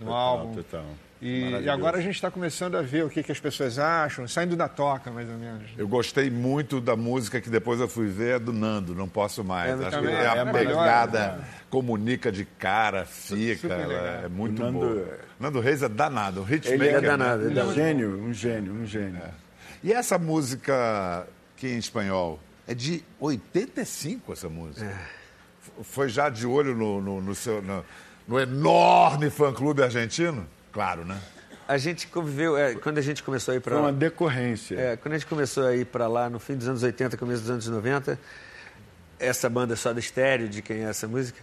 no 0.00 0.06
total, 0.06 0.38
álbum. 0.38 0.54
Total. 0.54 0.86
E, 1.20 1.50
e, 1.62 1.68
agora 1.70 1.96
a 1.96 2.00
gente 2.00 2.14
está 2.14 2.30
começando 2.30 2.76
a 2.76 2.82
ver 2.82 3.04
o 3.04 3.08
que, 3.08 3.22
que 3.22 3.32
as 3.32 3.40
pessoas 3.40 3.78
acham, 3.78 4.28
saindo 4.28 4.54
da 4.54 4.68
toca, 4.68 5.10
mais 5.10 5.28
ou 5.30 5.36
menos. 5.38 5.70
Eu 5.76 5.88
gostei 5.88 6.30
muito 6.30 6.78
da 6.78 6.94
música 6.94 7.40
que 7.40 7.48
depois 7.48 7.80
eu 7.80 7.88
fui 7.88 8.06
ver, 8.06 8.36
é 8.36 8.38
do 8.38 8.52
Nando, 8.52 8.94
Não 8.94 9.08
Posso 9.08 9.42
Mais. 9.42 9.80
É, 9.80 9.86
Acho 9.86 10.00
que 10.00 10.06
é 10.08 10.26
a 10.26 10.36
é 10.36 10.52
pegada, 10.52 11.18
melhor, 11.20 11.44
comunica 11.70 12.30
de 12.30 12.44
cara, 12.44 13.06
fica, 13.06 13.72
é 13.72 14.28
muito 14.28 14.62
Nando, 14.62 14.78
boa. 14.78 15.18
Nando 15.40 15.60
Reis 15.60 15.82
é 15.82 15.88
danado, 15.88 16.42
um 16.42 16.44
hitmaker. 16.44 16.72
Ele 16.72 16.88
é 16.88 17.00
danado, 17.00 17.44
né? 17.44 17.50
ele 17.50 17.60
é 17.60 17.64
um 17.64 17.72
gênio, 17.72 18.22
um 18.22 18.32
gênio, 18.32 18.72
um 18.74 18.84
gênio. 18.84 19.22
É. 19.22 19.30
E 19.82 19.92
essa 19.92 20.18
música 20.18 21.26
que 21.56 21.66
em 21.68 21.78
espanhol, 21.78 22.38
é 22.66 22.74
de 22.74 23.02
85 23.18 24.32
essa 24.32 24.48
música. 24.48 24.84
É. 24.84 25.82
Foi 25.82 26.08
já 26.08 26.28
de 26.28 26.46
olho 26.46 26.74
no, 26.74 27.00
no, 27.00 27.20
no 27.20 27.34
seu, 27.34 27.62
no, 27.62 27.84
no 28.28 28.38
enorme 28.38 29.30
fã-clube 29.30 29.82
argentino? 29.82 30.46
Claro, 30.76 31.06
né? 31.06 31.18
a 31.68 31.78
gente 31.78 32.06
conviveu, 32.06 32.56
é, 32.56 32.74
quando 32.74 32.98
a 32.98 33.00
gente 33.00 33.22
começou 33.22 33.52
a 33.52 33.56
ir 33.56 33.60
para 33.60 33.72
Foi 33.72 33.80
uma 33.80 33.92
decorrência. 33.92 34.78
É, 34.78 34.96
quando 34.96 35.14
a 35.14 35.18
gente 35.18 35.26
começou 35.26 35.66
a 35.66 35.74
ir 35.74 35.86
para 35.86 36.06
lá 36.06 36.30
no 36.30 36.38
fim 36.38 36.54
dos 36.54 36.68
anos 36.68 36.82
80, 36.82 37.16
começo 37.16 37.40
dos 37.40 37.50
anos 37.50 37.66
90, 37.66 38.18
essa 39.18 39.48
banda 39.48 39.74
só 39.74 39.92
da 39.92 39.98
estéreo, 39.98 40.48
de 40.48 40.62
quem 40.62 40.84
é 40.84 40.90
essa 40.90 41.08
música, 41.08 41.40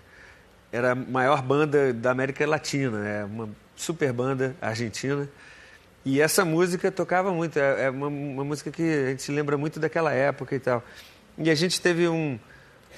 era 0.72 0.92
a 0.92 0.96
maior 0.96 1.42
banda 1.42 1.92
da 1.92 2.12
América 2.12 2.48
Latina, 2.48 3.06
é 3.08 3.26
uma 3.26 3.50
super 3.76 4.14
banda 4.14 4.56
argentina. 4.62 5.28
E 6.06 6.22
essa 6.22 6.46
música 6.46 6.92
tocava 6.92 7.34
muito, 7.34 7.58
é, 7.58 7.86
é 7.86 7.90
uma, 7.90 8.08
uma, 8.08 8.44
música 8.44 8.72
que 8.72 8.82
a 8.82 9.10
gente 9.10 9.32
lembra 9.32 9.58
muito 9.58 9.80
daquela 9.80 10.14
época 10.14 10.56
e 10.56 10.60
tal. 10.60 10.84
E 11.38 11.50
a 11.50 11.56
gente 11.56 11.82
teve 11.82 12.08
um, 12.08 12.40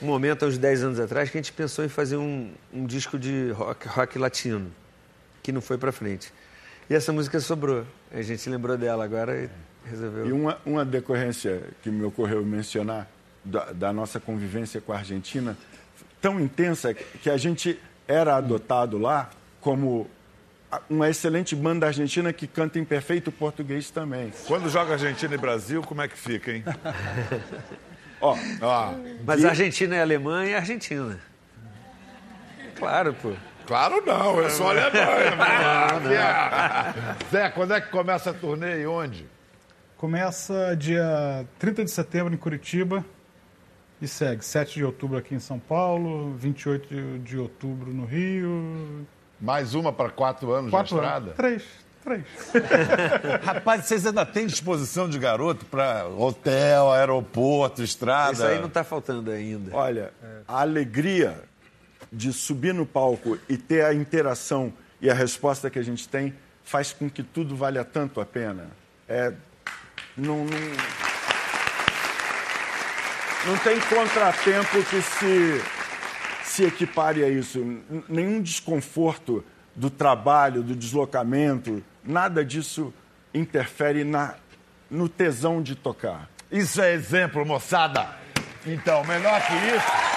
um 0.02 0.06
momento, 0.06 0.44
há 0.44 0.48
uns 0.48 0.58
10 0.58 0.84
anos 0.84 1.00
atrás, 1.00 1.30
que 1.30 1.38
a 1.38 1.42
gente 1.42 1.54
pensou 1.54 1.86
em 1.86 1.90
fazer 1.90 2.18
um, 2.18 2.52
um 2.74 2.86
disco 2.86 3.18
de 3.18 3.52
rock, 3.52 3.88
rock 3.88 4.20
latino, 4.20 4.72
que 5.46 5.52
não 5.52 5.62
foi 5.62 5.78
para 5.78 5.92
frente. 5.92 6.34
E 6.90 6.96
essa 6.96 7.14
música 7.14 7.40
sobrou. 7.40 7.86
A 8.12 8.22
gente 8.24 8.50
lembrou 8.50 8.76
dela 8.76 9.04
agora 9.04 9.44
e 9.44 9.50
resolveu. 9.88 10.26
E 10.26 10.32
uma, 10.32 10.58
uma 10.66 10.84
decorrência 10.84 11.62
que 11.84 11.90
me 11.92 12.04
ocorreu 12.04 12.44
mencionar 12.44 13.08
da, 13.44 13.72
da 13.72 13.94
nossa 13.94 14.20
convivência 14.20 14.82
com 14.82 14.92
a 14.92 14.98
Argentina, 14.98 15.56
tão 16.20 16.40
intensa 16.40 16.96
que 16.96 17.30
a 17.30 17.38
gente 17.38 17.80
era 18.08 18.36
adotado 18.38 18.98
lá 18.98 19.30
como 19.62 20.10
uma 20.90 21.10
excelente 21.10 21.56
banda 21.56 21.86
argentina 21.86 22.34
que 22.34 22.48
canta 22.48 22.80
em 22.80 22.84
perfeito 22.84 23.32
português 23.32 23.92
também. 23.92 24.34
Quando 24.48 24.68
joga 24.68 24.94
Argentina 24.94 25.36
e 25.36 25.38
Brasil, 25.38 25.84
como 25.84 26.02
é 26.02 26.08
que 26.08 26.18
fica, 26.18 26.52
hein? 26.52 26.64
Ó, 28.20 28.36
ó. 28.62 28.94
Mas 29.26 29.44
e... 29.44 29.46
Argentina 29.46 29.96
é 29.98 30.02
Alemanha 30.02 30.52
e 30.52 30.56
Argentina. 30.56 31.20
Claro, 32.76 33.14
pô. 33.14 33.34
Claro 33.66 34.04
não, 34.06 34.40
eu 34.40 34.50
sou 34.50 34.70
Alemanha. 34.70 34.96
Zé, 37.32 37.50
quando 37.50 37.74
é 37.74 37.82
que 37.82 37.90
começa 37.90 38.30
a 38.30 38.34
turnê 38.34 38.82
e 38.82 38.88
onde? 38.88 39.26
Começa 39.98 40.76
dia 40.76 41.46
30 41.58 41.86
de 41.86 41.92
setembro 41.92 42.34
em 42.34 42.38
Curitiba 42.38 43.04
e 44.02 44.08
segue 44.08 44.44
7 44.46 44.76
de 44.76 44.86
outubro 44.86 45.18
aqui 45.18 45.34
em 45.34 45.40
São 45.40 45.58
Paulo, 45.58 46.36
28 46.36 47.20
de 47.20 47.38
outubro 47.38 47.92
no 47.92 48.06
Rio, 48.06 49.08
mais 49.40 49.74
uma 49.74 49.92
para 49.92 50.10
quatro 50.10 50.52
anos 50.52 50.70
quatro 50.70 50.96
de 50.96 51.02
estrada? 51.02 51.26
Anos. 51.26 51.36
Três. 51.36 51.64
Três. 52.04 52.24
Rapaz, 53.44 53.86
vocês 53.86 54.06
ainda 54.06 54.24
têm 54.24 54.46
disposição 54.46 55.10
de 55.10 55.18
garoto 55.18 55.66
para 55.66 56.06
hotel, 56.06 56.92
aeroporto, 56.92 57.82
estrada? 57.82 58.34
Isso 58.34 58.46
aí 58.46 58.60
não 58.60 58.68
está 58.68 58.84
faltando 58.84 59.32
ainda. 59.32 59.76
Olha, 59.76 60.14
a 60.48 60.62
alegria 60.62 61.42
de 62.12 62.32
subir 62.32 62.74
no 62.74 62.86
palco 62.86 63.38
e 63.50 63.58
ter 63.58 63.84
a 63.84 63.94
interação 63.94 64.74
e 65.02 65.10
a 65.10 65.14
resposta 65.14 65.70
que 65.70 65.80
a 65.80 65.84
gente 65.84 66.08
tem 66.08 66.34
faz 66.64 66.92
com 66.94 67.10
que 67.10 67.22
tudo 67.22 67.56
valha 67.56 67.84
tanto 67.84 68.20
a 68.20 68.26
pena. 68.26 68.70
É, 69.08 69.34
não, 70.18 70.46
não, 70.46 70.60
não 73.48 73.58
tem 73.60 73.80
contratempo 73.82 74.84
que 74.84 75.02
se 75.02 75.62
se 76.56 76.64
equipare 76.64 77.22
a 77.24 77.30
isso. 77.30 77.60
Nenhum 78.08 78.42
desconforto 78.42 79.44
do 79.76 79.90
trabalho, 79.90 80.64
do 80.64 80.74
deslocamento, 80.74 81.84
nada 82.02 82.46
disso 82.46 82.94
interfere 83.34 84.06
na, 84.06 84.36
no 84.90 85.10
tesão 85.10 85.62
de 85.62 85.76
tocar. 85.76 86.30
Isso 86.50 86.82
é 86.82 86.94
exemplo, 86.94 87.46
moçada. 87.46 88.08
Então, 88.66 89.04
melhor 89.04 89.42
que 89.46 89.54
isso. 89.54 90.15